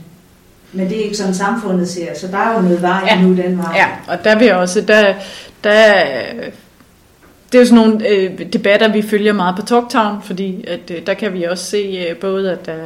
[0.73, 3.23] men det er ikke sådan samfundet ser, så der er jo noget vej ja.
[3.23, 3.77] nu den vej.
[3.77, 5.15] Ja, og der vil også, der,
[5.65, 5.93] der
[7.53, 11.07] det er jo sådan nogle øh, debatter, vi følger meget på Talktown, fordi at, øh,
[11.07, 12.77] der kan vi også se øh, både, at der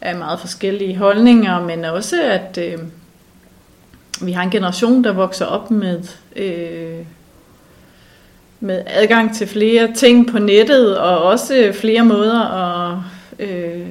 [0.00, 2.78] er meget forskellige holdninger, men også, at øh,
[4.20, 6.00] vi har en generation, der vokser op med,
[6.36, 7.04] øh,
[8.60, 12.98] med adgang til flere ting på nettet, og også flere måder at
[13.38, 13.86] øh,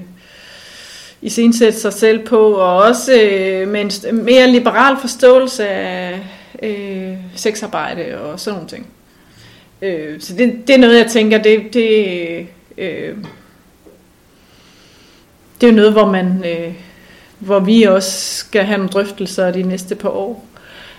[1.21, 6.19] iscenesætte sig selv på, og også øh, med en mere liberal forståelse af
[6.63, 8.87] øh, sexarbejde og sådan nogle ting.
[9.81, 12.47] Øh, så det, det er noget, jeg tænker, det, det,
[12.77, 13.17] øh,
[15.61, 16.73] det er jo noget, hvor man, øh,
[17.39, 20.45] hvor vi også skal have nogle drøftelser de næste par år.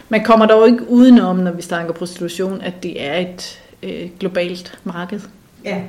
[0.09, 4.79] Man kommer dog ikke udenom, når vi snakker prostitution, at det er et øh, globalt
[4.85, 5.21] marked.
[5.65, 5.83] Ja,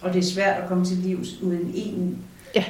[0.00, 2.14] og det er svært at komme til livs uden EU.
[2.54, 2.64] Ja.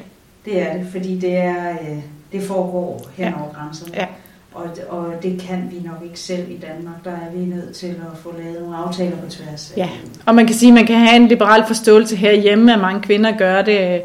[0.45, 1.99] Det er det, fordi det, er, øh,
[2.33, 3.43] det foregår hen ja.
[3.43, 3.93] over grænserne.
[3.95, 4.07] Ja.
[4.55, 7.05] Og, og det kan vi nok ikke selv i Danmark.
[7.05, 9.74] Der er vi nødt til at få lavet nogle aftaler på tværs.
[9.76, 9.88] Ja,
[10.26, 13.36] og man kan sige, at man kan have en liberal forståelse herhjemme, at mange kvinder
[13.36, 14.03] gør det,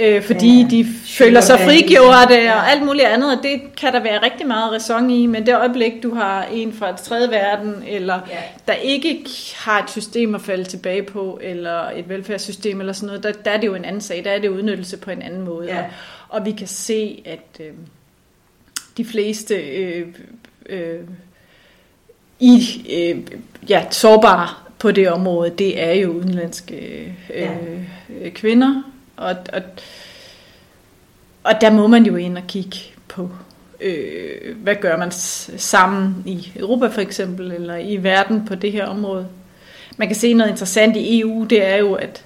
[0.00, 2.54] øh, fordi ja, de føler sig frigjorte ja.
[2.54, 5.56] og alt muligt andet, og det kan der være rigtig meget ræson i, men det
[5.56, 8.36] øjeblik, du har en fra et tredje verden, eller ja.
[8.66, 13.22] der ikke har et system at falde tilbage på, eller et velfærdssystem eller sådan noget,
[13.22, 15.42] der, der er det jo en anden sag, der er det udnyttelse på en anden
[15.42, 15.66] måde.
[15.66, 15.78] Ja.
[15.78, 15.84] Og,
[16.28, 17.60] og vi kan se, at...
[17.60, 17.72] Øh,
[18.96, 20.06] de fleste øh,
[20.66, 21.00] øh,
[22.40, 27.50] i øh, ja, sårbare på det område, det er jo udenlandske øh, ja.
[28.20, 28.82] Øh, kvinder.
[29.16, 29.62] Og, og,
[31.44, 32.78] og der må man jo ind og kigge
[33.08, 33.30] på,
[33.80, 38.86] øh, hvad gør man sammen i Europa for eksempel, eller i verden på det her
[38.86, 39.26] område.
[39.96, 42.24] Man kan se noget interessant i EU, det er jo, at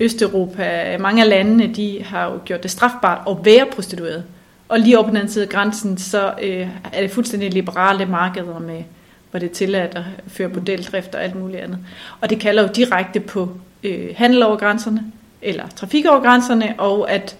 [0.00, 4.24] Østeuropa, mange af landene, de har jo gjort det strafbart at være prostitueret.
[4.68, 8.06] Og lige over på den anden side af grænsen, så øh, er det fuldstændig liberale
[8.06, 8.82] markeder med,
[9.30, 11.78] hvor det er tilladt at føre bordeldrift og alt muligt andet.
[12.20, 13.50] Og det kalder jo direkte på
[13.82, 15.04] øh, handel over grænserne,
[15.42, 17.36] eller trafik over grænserne, og at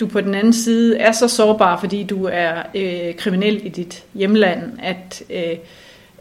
[0.00, 4.04] du på den anden side er så sårbar, fordi du er øh, kriminel i dit
[4.14, 5.58] hjemland, at, øh,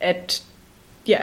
[0.02, 0.44] at
[1.08, 1.20] ja,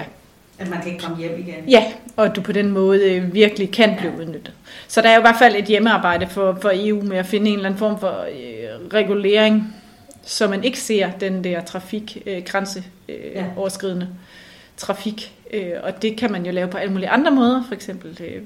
[0.61, 1.69] at man kan ikke komme hjem igen.
[1.69, 1.85] Ja,
[2.17, 4.19] og du på den måde øh, virkelig kan blive ja.
[4.19, 4.53] udnyttet.
[4.89, 7.51] Så der er jo i hvert fald et hjemmearbejde for, for EU med at finde
[7.51, 9.75] en eller anden form for øh, regulering,
[10.23, 14.77] så man ikke ser den der trafik, øh, grænseoverskridende øh, ja.
[14.77, 15.33] trafik.
[15.53, 18.43] Øh, og det kan man jo lave på alle mulige andre måder, for eksempel øh,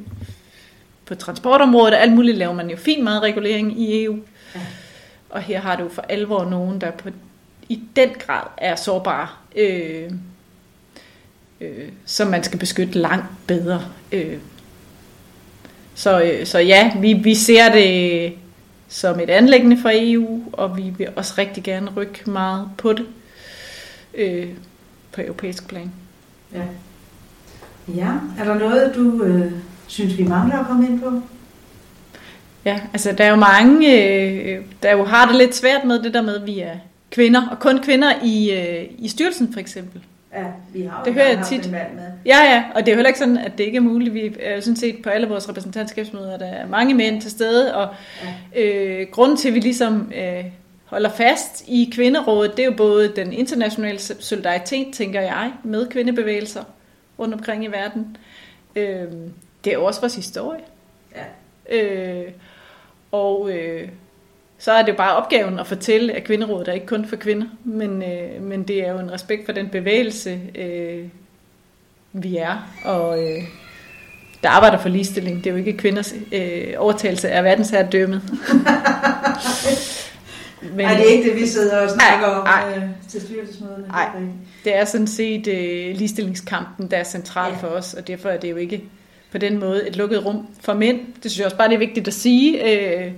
[1.06, 4.18] på transportområdet, alt muligt laver man jo fin meget regulering i EU.
[4.54, 4.60] Ja.
[5.30, 7.08] Og her har du for alvor nogen, der på,
[7.68, 9.28] i den grad er sårbare.
[9.56, 10.10] Øh,
[11.60, 13.82] øh, som man skal beskytte langt bedre.
[14.12, 14.38] Øh.
[15.94, 18.32] Så, øh, så ja, vi, vi ser det
[18.88, 23.06] som et anlæggende for EU, og vi vil også rigtig gerne rykke meget på det
[24.14, 24.48] øh,
[25.12, 25.92] på europæisk plan.
[26.54, 26.62] Ja.
[27.88, 29.52] ja, er der noget, du øh,
[29.86, 31.22] synes, vi mangler at komme ind på?
[32.64, 36.14] Ja, altså der er jo mange, øh, der jo har det lidt svært med det
[36.14, 36.76] der med, at vi er
[37.10, 40.00] kvinder, og kun kvinder i, øh, i styrelsen for eksempel.
[40.34, 41.70] Ja, vi har jo det hører jeg tit.
[41.70, 42.02] mand med.
[42.26, 44.14] Ja, ja, og det er jo heller ikke sådan, at det ikke er muligt.
[44.14, 47.74] Vi er jo sådan set på alle vores repræsentantskabsmøder, der er mange mænd til stede,
[47.74, 47.88] og
[48.56, 50.44] øh, grunden til, at vi ligesom øh,
[50.84, 56.64] holder fast i kvinderådet, det er jo både den internationale solidaritet, tænker jeg, med kvindebevægelser
[57.18, 58.16] rundt omkring i verden.
[58.76, 59.06] Øh,
[59.64, 60.60] det er jo også vores historie.
[61.16, 61.76] Ja.
[61.76, 62.30] Øh,
[63.12, 63.88] og øh,
[64.58, 67.46] så er det jo bare opgaven at fortælle, at kvinderådet er ikke kun for kvinder,
[67.64, 71.04] men, øh, men det er jo en respekt for den bevægelse, øh,
[72.12, 73.42] vi er, og øh,
[74.42, 75.44] der arbejder for ligestilling.
[75.44, 78.22] Det er jo ikke kvinders øh, overtagelse af verdensherredømmet.
[80.72, 83.20] Men, Ej, det er ikke det, vi sidder og snakker ej, om ej, øh, til
[83.20, 83.86] styrelsesmøderne.
[83.88, 84.08] Nej,
[84.64, 87.58] det er sådan set øh, ligestillingskampen, der er central ja.
[87.58, 88.84] for os, og derfor er det jo ikke
[89.32, 91.00] på den måde et lukket rum for mænd.
[91.22, 92.72] Det synes jeg også bare, det er vigtigt at sige.
[92.72, 93.12] Øh,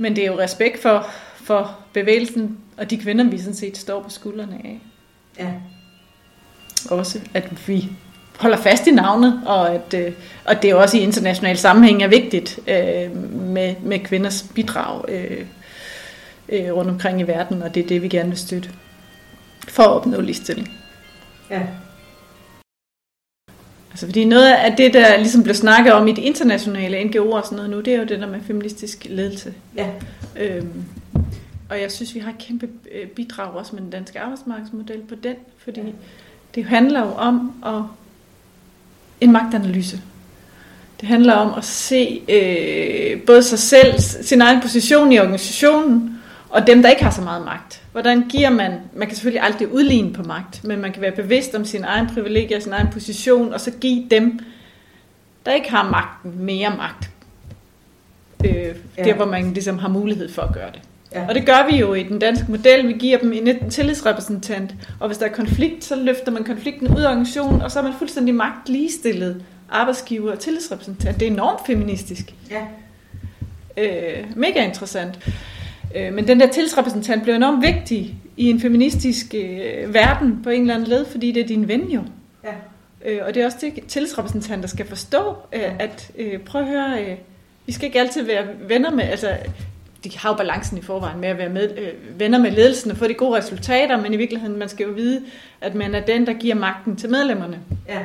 [0.00, 4.02] men det er jo respekt for, for bevægelsen og de kvinder, vi sådan set står
[4.02, 4.80] på skuldrene af.
[5.38, 5.52] Ja.
[6.90, 7.88] Også at vi
[8.38, 10.12] holder fast i navnet, og at øh,
[10.44, 15.46] og det er også i international sammenhæng er vigtigt øh, med, med kvinders bidrag øh,
[16.48, 18.70] øh, rundt omkring i verden, og det er det, vi gerne vil støtte
[19.68, 20.78] for at opnå ligestilling.
[21.50, 21.62] Ja.
[23.90, 27.44] Altså fordi noget af det, der ligesom blev snakket om i de internationale NGO'er og
[27.44, 29.54] sådan noget nu, det er jo det der med feministisk ledelse.
[29.76, 29.88] Ja.
[30.36, 30.84] Øhm,
[31.70, 35.14] og jeg synes, vi har et kæmpe øh, bidrag også med den danske arbejdsmarkedsmodel på
[35.14, 35.86] den, fordi ja.
[36.54, 37.82] det handler jo om at
[39.20, 40.00] en magtanalyse.
[41.00, 46.18] Det handler om at se øh, både sig selv, sin egen position i organisationen,
[46.50, 47.79] og dem, der ikke har så meget magt.
[47.92, 51.54] Hvordan giver man, man kan selvfølgelig aldrig udligne på magt, men man kan være bevidst
[51.54, 54.40] om sin egen privilegier, sin egen position, og så give dem,
[55.46, 57.10] der ikke har magten, mere magt.
[58.44, 59.04] Øh, ja.
[59.04, 60.80] Der, hvor man ligesom har mulighed for at gøre det.
[61.14, 61.26] Ja.
[61.28, 62.88] Og det gør vi jo i den danske model.
[62.88, 67.00] Vi giver dem en tillidsrepræsentant, og hvis der er konflikt, så løfter man konflikten ud
[67.00, 71.20] af organisationen, og så er man fuldstændig magt ligestillet arbejdsgiver og tillidsrepræsentant.
[71.20, 72.34] Det er enormt feministisk.
[72.50, 72.62] Ja.
[73.76, 75.18] Øh, mega interessant.
[75.96, 80.60] Øh, men den der tillidsrepræsentant bliver enormt vigtig i en feministisk øh, verden på en
[80.60, 82.02] eller anden led, fordi det er din ven jo.
[82.44, 82.54] Ja.
[83.10, 87.04] Øh, og det er også det, tillidsrepræsentanter skal forstå, øh, at øh, prøv at høre,
[87.04, 87.16] øh,
[87.66, 89.36] vi skal ikke altid være venner med, altså
[90.04, 92.96] de har jo balancen i forvejen med at være med, øh, venner med ledelsen og
[92.96, 95.22] få de gode resultater, men i virkeligheden, man skal jo vide,
[95.60, 97.58] at man er den, der giver magten til medlemmerne.
[97.88, 98.00] Ja.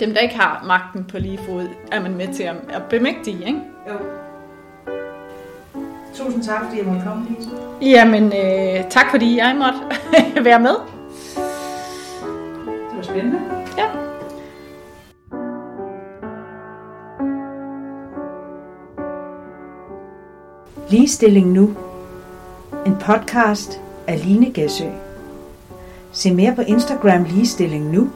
[0.00, 3.46] Dem, der ikke har magten på lige fod, er man med til at, at bemægtige,
[3.46, 3.60] ikke?
[3.88, 4.23] Jo.
[6.14, 7.50] Tusind tak, fordi jeg måtte komme, Lise.
[7.82, 9.78] Jamen, øh, tak fordi jeg måtte
[10.48, 10.74] være med.
[12.90, 13.40] Det var spændende.
[13.78, 13.84] Ja.
[20.90, 21.70] Ligestilling nu.
[22.86, 24.84] En podcast af Line Gæsø.
[26.12, 28.10] Se mere på Instagram Ligestilling nu